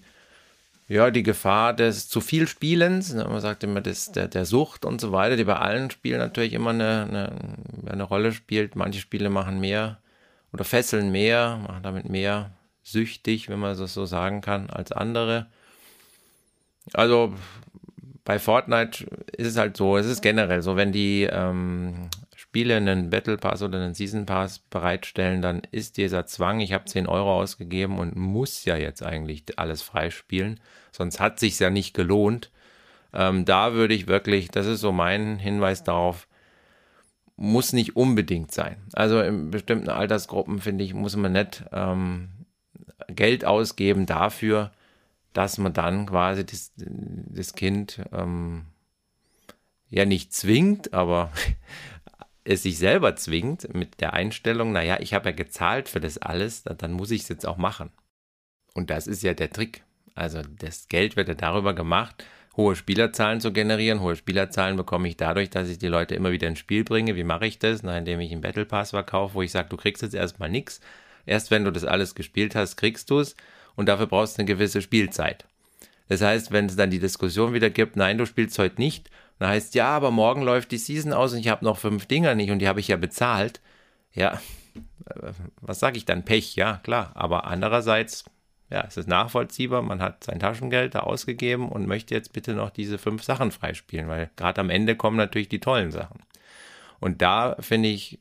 ja, 0.88 1.12
die 1.12 1.22
Gefahr 1.22 1.74
des 1.74 2.08
zu 2.08 2.20
viel 2.20 2.48
Spielens, 2.48 3.14
ne, 3.14 3.22
man 3.22 3.40
sagt 3.40 3.62
immer 3.62 3.82
des, 3.82 4.10
der, 4.10 4.26
der 4.26 4.46
Sucht 4.46 4.84
und 4.84 5.00
so 5.00 5.12
weiter, 5.12 5.36
die 5.36 5.44
bei 5.44 5.58
allen 5.58 5.92
Spielen 5.92 6.18
natürlich 6.18 6.54
immer 6.54 6.70
eine, 6.70 7.04
eine, 7.04 7.56
eine 7.86 8.02
Rolle 8.02 8.32
spielt. 8.32 8.74
Manche 8.74 8.98
Spiele 8.98 9.30
machen 9.30 9.60
mehr 9.60 10.00
oder 10.52 10.64
fesseln 10.64 11.10
mehr, 11.10 11.56
machen 11.56 11.82
damit 11.82 12.08
mehr 12.08 12.52
süchtig, 12.82 13.48
wenn 13.48 13.58
man 13.58 13.76
das 13.76 13.94
so 13.94 14.06
sagen 14.06 14.40
kann, 14.40 14.70
als 14.70 14.92
andere. 14.92 15.46
Also 16.94 17.34
bei 18.24 18.38
Fortnite 18.38 19.04
ist 19.32 19.46
es 19.46 19.56
halt 19.56 19.76
so, 19.76 19.96
es 19.96 20.06
ist 20.06 20.22
generell 20.22 20.62
so, 20.62 20.76
wenn 20.76 20.92
die 20.92 21.22
ähm, 21.24 22.10
Spiele 22.36 22.76
einen 22.76 23.10
Battle 23.10 23.36
Pass 23.36 23.62
oder 23.62 23.78
einen 23.78 23.94
Season 23.94 24.26
Pass 24.26 24.58
bereitstellen, 24.58 25.42
dann 25.42 25.62
ist 25.70 25.96
dieser 25.96 26.26
Zwang, 26.26 26.60
ich 26.60 26.72
habe 26.72 26.84
10 26.84 27.06
Euro 27.06 27.40
ausgegeben 27.40 27.98
und 27.98 28.16
muss 28.16 28.64
ja 28.64 28.76
jetzt 28.76 29.02
eigentlich 29.02 29.44
alles 29.56 29.82
freispielen, 29.82 30.60
sonst 30.92 31.20
hat 31.20 31.40
sich 31.40 31.58
ja 31.58 31.70
nicht 31.70 31.94
gelohnt. 31.94 32.50
Ähm, 33.12 33.44
da 33.44 33.72
würde 33.72 33.94
ich 33.94 34.06
wirklich, 34.06 34.50
das 34.50 34.66
ist 34.66 34.80
so 34.80 34.92
mein 34.92 35.38
Hinweis 35.38 35.82
darauf, 35.82 36.27
muss 37.38 37.72
nicht 37.72 37.94
unbedingt 37.94 38.52
sein. 38.52 38.76
Also 38.92 39.20
in 39.20 39.52
bestimmten 39.52 39.90
Altersgruppen, 39.90 40.58
finde 40.58 40.84
ich, 40.84 40.92
muss 40.92 41.14
man 41.14 41.32
nicht 41.32 41.64
ähm, 41.72 42.30
Geld 43.06 43.44
ausgeben 43.44 44.06
dafür, 44.06 44.72
dass 45.32 45.56
man 45.56 45.72
dann 45.72 46.06
quasi 46.06 46.44
das, 46.44 46.72
das 46.76 47.52
Kind 47.54 48.02
ähm, 48.12 48.66
ja 49.88 50.04
nicht 50.04 50.34
zwingt, 50.34 50.92
aber 50.92 51.30
es 52.44 52.64
sich 52.64 52.76
selber 52.76 53.14
zwingt 53.14 53.72
mit 53.72 54.00
der 54.00 54.14
Einstellung, 54.14 54.72
naja, 54.72 54.98
ich 55.00 55.14
habe 55.14 55.30
ja 55.30 55.36
gezahlt 55.36 55.88
für 55.88 56.00
das 56.00 56.18
alles, 56.18 56.64
dann 56.64 56.92
muss 56.92 57.12
ich 57.12 57.22
es 57.22 57.28
jetzt 57.28 57.46
auch 57.46 57.56
machen. 57.56 57.90
Und 58.74 58.90
das 58.90 59.06
ist 59.06 59.22
ja 59.22 59.32
der 59.32 59.50
Trick. 59.50 59.84
Also 60.16 60.42
das 60.42 60.88
Geld 60.88 61.14
wird 61.14 61.28
ja 61.28 61.34
darüber 61.34 61.72
gemacht, 61.72 62.24
hohe 62.58 62.76
Spielerzahlen 62.76 63.40
zu 63.40 63.52
generieren. 63.52 64.00
Hohe 64.00 64.16
Spielerzahlen 64.16 64.76
bekomme 64.76 65.08
ich 65.08 65.16
dadurch, 65.16 65.48
dass 65.48 65.68
ich 65.68 65.78
die 65.78 65.86
Leute 65.86 66.16
immer 66.16 66.32
wieder 66.32 66.48
ins 66.48 66.58
Spiel 66.58 66.84
bringe. 66.84 67.14
Wie 67.14 67.24
mache 67.24 67.46
ich 67.46 67.58
das? 67.58 67.82
Na, 67.82 67.96
indem 67.96 68.20
ich 68.20 68.32
einen 68.32 68.40
Battle 68.40 68.66
Pass 68.66 68.90
verkaufe, 68.90 69.36
wo 69.36 69.42
ich 69.42 69.52
sage, 69.52 69.68
du 69.70 69.76
kriegst 69.76 70.02
jetzt 70.02 70.14
erstmal 70.14 70.50
nichts. 70.50 70.80
Erst 71.24 71.50
wenn 71.52 71.64
du 71.64 71.70
das 71.70 71.84
alles 71.84 72.16
gespielt 72.16 72.56
hast, 72.56 72.76
kriegst 72.76 73.08
du 73.10 73.20
es. 73.20 73.36
Und 73.76 73.86
dafür 73.86 74.08
brauchst 74.08 74.36
du 74.36 74.40
eine 74.40 74.46
gewisse 74.48 74.82
Spielzeit. 74.82 75.46
Das 76.08 76.20
heißt, 76.20 76.50
wenn 76.50 76.66
es 76.66 76.74
dann 76.74 76.90
die 76.90 76.98
Diskussion 76.98 77.54
wieder 77.54 77.70
gibt, 77.70 77.94
nein, 77.94 78.18
du 78.18 78.26
spielst 78.26 78.58
heute 78.58 78.80
nicht, 78.80 79.08
dann 79.38 79.50
heißt, 79.50 79.76
ja, 79.76 79.90
aber 79.90 80.10
morgen 80.10 80.42
läuft 80.42 80.72
die 80.72 80.78
Season 80.78 81.12
aus 81.12 81.32
und 81.32 81.38
ich 81.38 81.48
habe 81.48 81.64
noch 81.64 81.78
fünf 81.78 82.06
Dinger 82.06 82.34
nicht 82.34 82.50
und 82.50 82.58
die 82.58 82.66
habe 82.66 82.80
ich 82.80 82.88
ja 82.88 82.96
bezahlt. 82.96 83.60
Ja, 84.14 84.40
äh, 85.06 85.32
was 85.60 85.78
sage 85.78 85.96
ich 85.96 86.06
dann? 86.06 86.24
Pech, 86.24 86.56
ja, 86.56 86.80
klar. 86.82 87.12
Aber 87.14 87.46
andererseits, 87.46 88.24
ja, 88.70 88.84
es 88.86 88.96
ist 88.96 89.08
nachvollziehbar, 89.08 89.82
man 89.82 90.02
hat 90.02 90.24
sein 90.24 90.40
Taschengeld 90.40 90.94
da 90.94 91.00
ausgegeben 91.00 91.68
und 91.68 91.86
möchte 91.86 92.14
jetzt 92.14 92.32
bitte 92.32 92.52
noch 92.54 92.70
diese 92.70 92.98
fünf 92.98 93.22
Sachen 93.22 93.50
freispielen, 93.50 94.08
weil 94.08 94.30
gerade 94.36 94.60
am 94.60 94.70
Ende 94.70 94.94
kommen 94.94 95.16
natürlich 95.16 95.48
die 95.48 95.60
tollen 95.60 95.90
Sachen. 95.90 96.20
Und 97.00 97.22
da 97.22 97.56
finde 97.60 97.88
ich, 97.88 98.18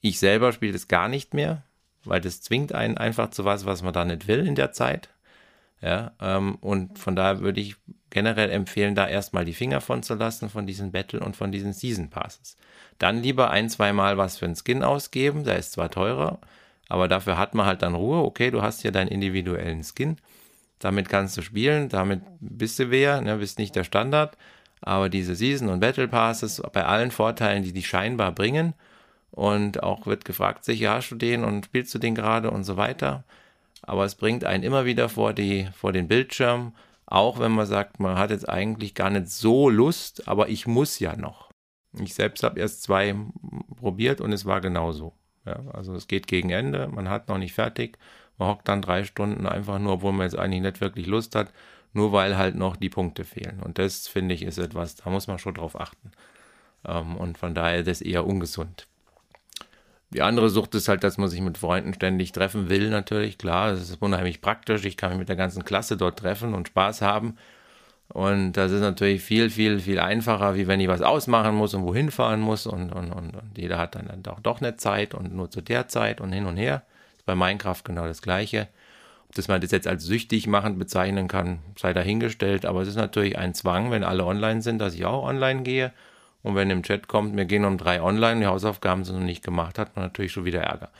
ich 0.00 0.18
selber 0.18 0.52
spiele 0.52 0.72
das 0.72 0.88
gar 0.88 1.08
nicht 1.08 1.32
mehr, 1.32 1.62
weil 2.04 2.20
das 2.20 2.42
zwingt 2.42 2.72
einen 2.72 2.98
einfach 2.98 3.30
zu 3.30 3.44
was, 3.44 3.66
was 3.66 3.82
man 3.82 3.92
da 3.92 4.04
nicht 4.04 4.26
will 4.26 4.46
in 4.46 4.54
der 4.54 4.72
Zeit. 4.72 5.10
Ja, 5.80 6.12
ähm, 6.20 6.56
und 6.56 6.98
von 6.98 7.14
daher 7.14 7.40
würde 7.40 7.60
ich 7.60 7.76
generell 8.10 8.50
empfehlen, 8.50 8.94
da 8.94 9.06
erstmal 9.06 9.44
die 9.44 9.52
Finger 9.52 9.80
von 9.80 10.02
zu 10.02 10.14
lassen, 10.14 10.48
von 10.48 10.66
diesen 10.66 10.92
Battle 10.92 11.20
und 11.20 11.36
von 11.36 11.52
diesen 11.52 11.72
Season 11.72 12.10
Passes. 12.10 12.56
Dann 12.98 13.22
lieber 13.22 13.50
ein, 13.50 13.68
zwei 13.68 13.92
Mal 13.92 14.16
was 14.16 14.38
für 14.38 14.46
einen 14.46 14.56
Skin 14.56 14.82
ausgeben, 14.82 15.44
der 15.44 15.58
ist 15.58 15.72
zwar 15.72 15.90
teurer, 15.90 16.38
aber 16.88 17.08
dafür 17.08 17.38
hat 17.38 17.54
man 17.54 17.66
halt 17.66 17.82
dann 17.82 17.94
Ruhe. 17.94 18.18
Okay, 18.18 18.50
du 18.50 18.62
hast 18.62 18.82
hier 18.82 18.92
deinen 18.92 19.08
individuellen 19.08 19.82
Skin, 19.84 20.16
damit 20.78 21.08
kannst 21.08 21.36
du 21.36 21.42
spielen, 21.42 21.88
damit 21.88 22.22
bist 22.40 22.78
du 22.78 22.90
wer, 22.90 23.20
ne, 23.20 23.36
bist 23.36 23.58
nicht 23.58 23.74
der 23.76 23.84
Standard, 23.84 24.36
aber 24.80 25.08
diese 25.08 25.34
Season 25.34 25.68
und 25.68 25.80
Battle 25.80 26.08
Passes 26.08 26.62
bei 26.72 26.84
allen 26.84 27.10
Vorteilen, 27.10 27.62
die 27.62 27.72
die 27.72 27.82
scheinbar 27.82 28.32
bringen, 28.32 28.74
und 29.34 29.82
auch 29.82 30.06
wird 30.06 30.24
gefragt, 30.24 30.64
sicher 30.64 30.92
hast 30.92 31.10
du 31.10 31.16
den 31.16 31.42
und 31.42 31.64
spielst 31.64 31.92
du 31.92 31.98
den 31.98 32.14
gerade 32.14 32.52
und 32.52 32.62
so 32.62 32.76
weiter. 32.76 33.24
Aber 33.82 34.04
es 34.04 34.14
bringt 34.14 34.44
einen 34.44 34.62
immer 34.62 34.84
wieder 34.84 35.08
vor, 35.08 35.32
die, 35.32 35.68
vor 35.74 35.92
den 35.92 36.06
Bildschirm, 36.06 36.72
auch 37.06 37.40
wenn 37.40 37.50
man 37.50 37.66
sagt, 37.66 37.98
man 37.98 38.16
hat 38.16 38.30
jetzt 38.30 38.48
eigentlich 38.48 38.94
gar 38.94 39.10
nicht 39.10 39.28
so 39.28 39.68
Lust, 39.68 40.28
aber 40.28 40.48
ich 40.48 40.68
muss 40.68 41.00
ja 41.00 41.16
noch. 41.16 41.50
Ich 41.98 42.14
selbst 42.14 42.44
habe 42.44 42.60
erst 42.60 42.84
zwei 42.84 43.14
probiert 43.76 44.20
und 44.20 44.32
es 44.32 44.46
war 44.46 44.60
genauso. 44.60 45.14
Ja, 45.44 45.60
also 45.72 45.94
es 45.94 46.08
geht 46.08 46.26
gegen 46.26 46.50
Ende, 46.50 46.88
man 46.88 47.08
hat 47.08 47.28
noch 47.28 47.38
nicht 47.38 47.52
fertig, 47.52 47.98
man 48.38 48.48
hockt 48.48 48.68
dann 48.68 48.82
drei 48.82 49.04
Stunden 49.04 49.46
einfach 49.46 49.78
nur, 49.78 49.94
obwohl 49.94 50.12
man 50.12 50.22
jetzt 50.22 50.38
eigentlich 50.38 50.62
nicht 50.62 50.80
wirklich 50.80 51.06
Lust 51.06 51.34
hat, 51.34 51.52
nur 51.92 52.12
weil 52.12 52.36
halt 52.36 52.56
noch 52.56 52.76
die 52.76 52.88
Punkte 52.88 53.24
fehlen. 53.24 53.60
Und 53.62 53.78
das 53.78 54.08
finde 54.08 54.34
ich 54.34 54.42
ist 54.42 54.58
etwas, 54.58 54.96
da 54.96 55.10
muss 55.10 55.26
man 55.26 55.38
schon 55.38 55.54
drauf 55.54 55.78
achten. 55.78 56.10
Ähm, 56.86 57.16
und 57.16 57.38
von 57.38 57.54
daher 57.54 57.80
ist 57.80 57.88
das 57.88 58.00
eher 58.00 58.26
ungesund. 58.26 58.86
Die 60.10 60.22
andere 60.22 60.48
Sucht 60.48 60.74
ist 60.76 60.88
halt, 60.88 61.02
dass 61.02 61.18
man 61.18 61.28
sich 61.28 61.40
mit 61.40 61.58
Freunden 61.58 61.92
ständig 61.92 62.32
treffen 62.32 62.68
will, 62.70 62.88
natürlich. 62.90 63.36
Klar, 63.36 63.70
das 63.70 63.90
ist 63.90 64.00
unheimlich 64.00 64.40
praktisch. 64.40 64.84
Ich 64.84 64.96
kann 64.96 65.10
mich 65.10 65.18
mit 65.18 65.28
der 65.28 65.36
ganzen 65.36 65.64
Klasse 65.64 65.96
dort 65.96 66.18
treffen 66.18 66.54
und 66.54 66.68
Spaß 66.68 67.02
haben. 67.02 67.36
Und 68.08 68.52
das 68.52 68.70
ist 68.70 68.80
natürlich 68.80 69.22
viel, 69.22 69.50
viel, 69.50 69.80
viel 69.80 69.98
einfacher, 69.98 70.54
wie 70.54 70.66
wenn 70.66 70.80
ich 70.80 70.88
was 70.88 71.00
ausmachen 71.00 71.54
muss 71.54 71.74
und 71.74 71.84
wohin 71.84 72.10
fahren 72.10 72.40
muss. 72.40 72.66
Und, 72.66 72.92
und, 72.92 73.10
und, 73.12 73.34
und 73.34 73.58
jeder 73.58 73.78
hat 73.78 73.94
dann, 73.94 74.08
auch 74.28 74.40
doch 74.40 74.60
eine 74.60 74.76
Zeit 74.76 75.14
und 75.14 75.34
nur 75.34 75.50
zu 75.50 75.60
der 75.60 75.88
Zeit 75.88 76.20
und 76.20 76.32
hin 76.32 76.46
und 76.46 76.56
her. 76.56 76.82
Ist 77.16 77.26
bei 77.26 77.34
Minecraft 77.34 77.82
genau 77.82 78.06
das 78.06 78.22
Gleiche. 78.22 78.68
Ob 79.28 79.34
das 79.34 79.48
man 79.48 79.60
das 79.60 79.70
jetzt 79.70 79.86
als 79.86 80.04
süchtig 80.04 80.46
machend 80.46 80.78
bezeichnen 80.78 81.28
kann, 81.28 81.58
sei 81.76 81.92
dahingestellt. 81.92 82.66
Aber 82.66 82.82
es 82.82 82.88
ist 82.88 82.96
natürlich 82.96 83.38
ein 83.38 83.54
Zwang, 83.54 83.90
wenn 83.90 84.04
alle 84.04 84.24
online 84.24 84.62
sind, 84.62 84.78
dass 84.78 84.94
ich 84.94 85.04
auch 85.06 85.24
online 85.24 85.62
gehe. 85.62 85.92
Und 86.42 86.54
wenn 86.54 86.70
im 86.70 86.82
Chat 86.82 87.08
kommt, 87.08 87.34
wir 87.36 87.46
gehen 87.46 87.64
um 87.64 87.78
drei 87.78 88.02
online, 88.02 88.40
die 88.40 88.46
Hausaufgaben 88.46 89.04
sind 89.04 89.16
noch 89.16 89.24
nicht 89.24 89.42
gemacht, 89.42 89.78
hat 89.78 89.96
man 89.96 90.04
natürlich 90.04 90.30
schon 90.30 90.44
wieder 90.44 90.60
Ärger. 90.60 90.90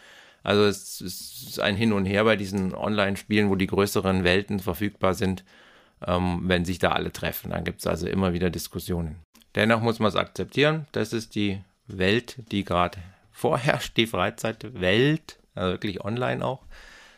Also 0.43 0.65
es 0.65 1.01
ist 1.01 1.61
ein 1.61 1.77
Hin 1.77 1.93
und 1.93 2.07
Her 2.07 2.25
bei 2.25 2.37
diesen 2.37 2.75
Online-Spielen, 2.75 3.51
wo 3.51 3.55
die 3.55 3.67
größeren 3.67 4.25
Welten 4.25 4.59
verfügbar 4.59 5.15
sind, 5.15 5.45
ähm, 6.07 6.43
wenn 6.45 6.65
sich 6.65 6.79
da 6.79 6.93
alle 6.93 7.13
treffen. 7.13 7.51
Dann 7.51 7.65
gibt 7.65 7.81
es 7.81 7.87
also 7.87 8.07
immer 8.07 8.33
wieder 8.33 8.51
Diskussionen. 8.51 9.17
Dennoch 9.55 9.81
muss 9.81 9.99
man 9.99 10.09
es 10.09 10.17
akzeptieren. 10.17 10.87
Das 10.93 11.13
ist 11.13 11.35
die 11.35 11.61
Welt, 11.87 12.37
die 12.51 12.65
gerade 12.65 12.99
vorherrscht, 13.33 13.97
die 13.97 14.07
Freizeitwelt, 14.07 15.39
also 15.55 15.73
wirklich 15.73 16.05
online 16.05 16.45
auch, 16.45 16.63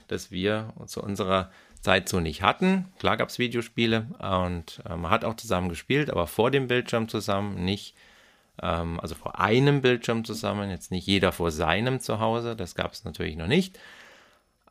dass 0.08 0.30
wir 0.30 0.72
zu 0.86 1.02
unserer 1.02 1.50
Zeit 1.80 2.08
so 2.08 2.20
nicht 2.20 2.42
hatten. 2.42 2.86
Klar 2.98 3.16
gab 3.16 3.28
es 3.28 3.38
Videospiele 3.38 4.06
und 4.18 4.82
äh, 4.88 4.96
man 4.96 5.10
hat 5.10 5.24
auch 5.24 5.34
zusammen 5.34 5.68
gespielt, 5.68 6.10
aber 6.10 6.26
vor 6.26 6.50
dem 6.50 6.68
Bildschirm 6.68 7.08
zusammen 7.08 7.64
nicht 7.64 7.94
ähm, 8.62 9.00
also 9.00 9.14
vor 9.14 9.38
einem 9.38 9.82
Bildschirm 9.82 10.24
zusammen, 10.24 10.70
jetzt 10.70 10.90
nicht 10.90 11.06
jeder 11.06 11.32
vor 11.32 11.50
seinem 11.50 12.00
zu 12.00 12.20
Hause, 12.20 12.56
das 12.56 12.74
gab 12.74 12.92
es 12.92 13.04
natürlich 13.04 13.36
noch 13.36 13.46
nicht. 13.46 13.78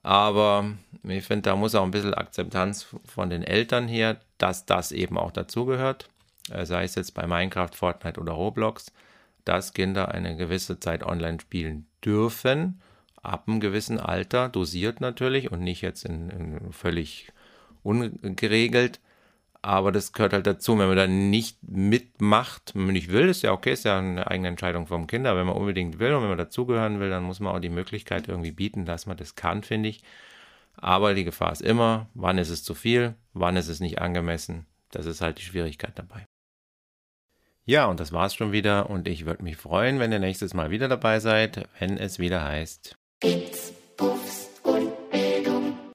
Aber 0.05 0.65
ich 1.01 1.25
finde, 1.25 1.49
da 1.49 1.55
muss 1.55 1.73
auch 1.73 1.83
ein 1.83 1.89
bisschen 1.89 2.13
Akzeptanz 2.13 2.85
von 3.05 3.31
den 3.31 3.41
Eltern 3.41 3.87
her, 3.87 4.17
dass 4.37 4.67
das 4.67 4.91
eben 4.91 5.17
auch 5.17 5.31
dazugehört. 5.31 6.09
Äh, 6.51 6.67
sei 6.67 6.83
es 6.83 6.93
jetzt 6.93 7.15
bei 7.15 7.25
Minecraft, 7.25 7.71
Fortnite 7.73 8.21
oder 8.21 8.33
Roblox, 8.33 8.91
dass 9.45 9.73
Kinder 9.73 10.09
eine 10.09 10.35
gewisse 10.35 10.79
Zeit 10.79 11.03
online 11.03 11.39
spielen 11.39 11.87
dürfen, 12.03 12.79
ab 13.23 13.45
einem 13.47 13.59
gewissen 13.59 13.99
Alter, 13.99 14.47
dosiert 14.47 15.01
natürlich 15.01 15.51
und 15.51 15.61
nicht 15.61 15.81
jetzt 15.81 16.05
in, 16.05 16.29
in 16.29 16.71
völlig 16.71 17.31
ungeregelt. 17.81 18.99
Aber 19.65 19.91
das 19.91 20.13
gehört 20.13 20.33
halt 20.33 20.45
dazu. 20.45 20.77
Wenn 20.77 20.89
man 20.89 20.95
da 20.95 21.07
nicht 21.07 21.57
mitmacht, 21.63 22.73
wenn 22.75 22.83
man 22.83 22.93
nicht 22.93 23.11
will, 23.11 23.29
ist 23.29 23.41
ja 23.41 23.51
okay, 23.51 23.73
ist 23.73 23.83
ja 23.83 23.97
eine 23.97 24.27
eigene 24.29 24.49
Entscheidung 24.49 24.85
vom 24.85 25.07
Kind. 25.07 25.25
Aber 25.25 25.39
wenn 25.39 25.47
man 25.47 25.55
unbedingt 25.55 25.97
will 25.97 26.13
und 26.13 26.21
wenn 26.21 26.29
man 26.29 26.37
dazugehören 26.37 26.99
will, 26.99 27.09
dann 27.09 27.23
muss 27.23 27.39
man 27.39 27.55
auch 27.55 27.59
die 27.59 27.69
Möglichkeit 27.69 28.27
irgendwie 28.27 28.51
bieten, 28.51 28.85
dass 28.85 29.07
man 29.07 29.17
das 29.17 29.33
kann, 29.33 29.63
finde 29.63 29.89
ich. 29.89 30.03
Aber 30.77 31.15
die 31.15 31.23
Gefahr 31.23 31.51
ist 31.51 31.63
immer, 31.63 32.09
wann 32.13 32.37
ist 32.37 32.51
es 32.51 32.63
zu 32.63 32.75
viel, 32.75 33.15
wann 33.33 33.57
ist 33.57 33.67
es 33.67 33.79
nicht 33.79 33.99
angemessen. 33.99 34.67
Das 34.91 35.07
ist 35.07 35.21
halt 35.21 35.39
die 35.39 35.45
Schwierigkeit 35.45 35.97
dabei. 35.97 36.27
Ja, 37.65 37.87
und 37.87 37.99
das 37.99 38.11
war's 38.11 38.35
schon 38.35 38.51
wieder. 38.51 38.91
Und 38.91 39.07
ich 39.07 39.25
würde 39.25 39.43
mich 39.43 39.57
freuen, 39.57 39.97
wenn 39.97 40.11
ihr 40.11 40.19
nächstes 40.19 40.53
Mal 40.53 40.69
wieder 40.69 40.87
dabei 40.87 41.19
seid, 41.19 41.67
wenn 41.79 41.97
es 41.97 42.19
wieder 42.19 42.43
heißt. 42.43 42.95
Puffs 43.97 44.44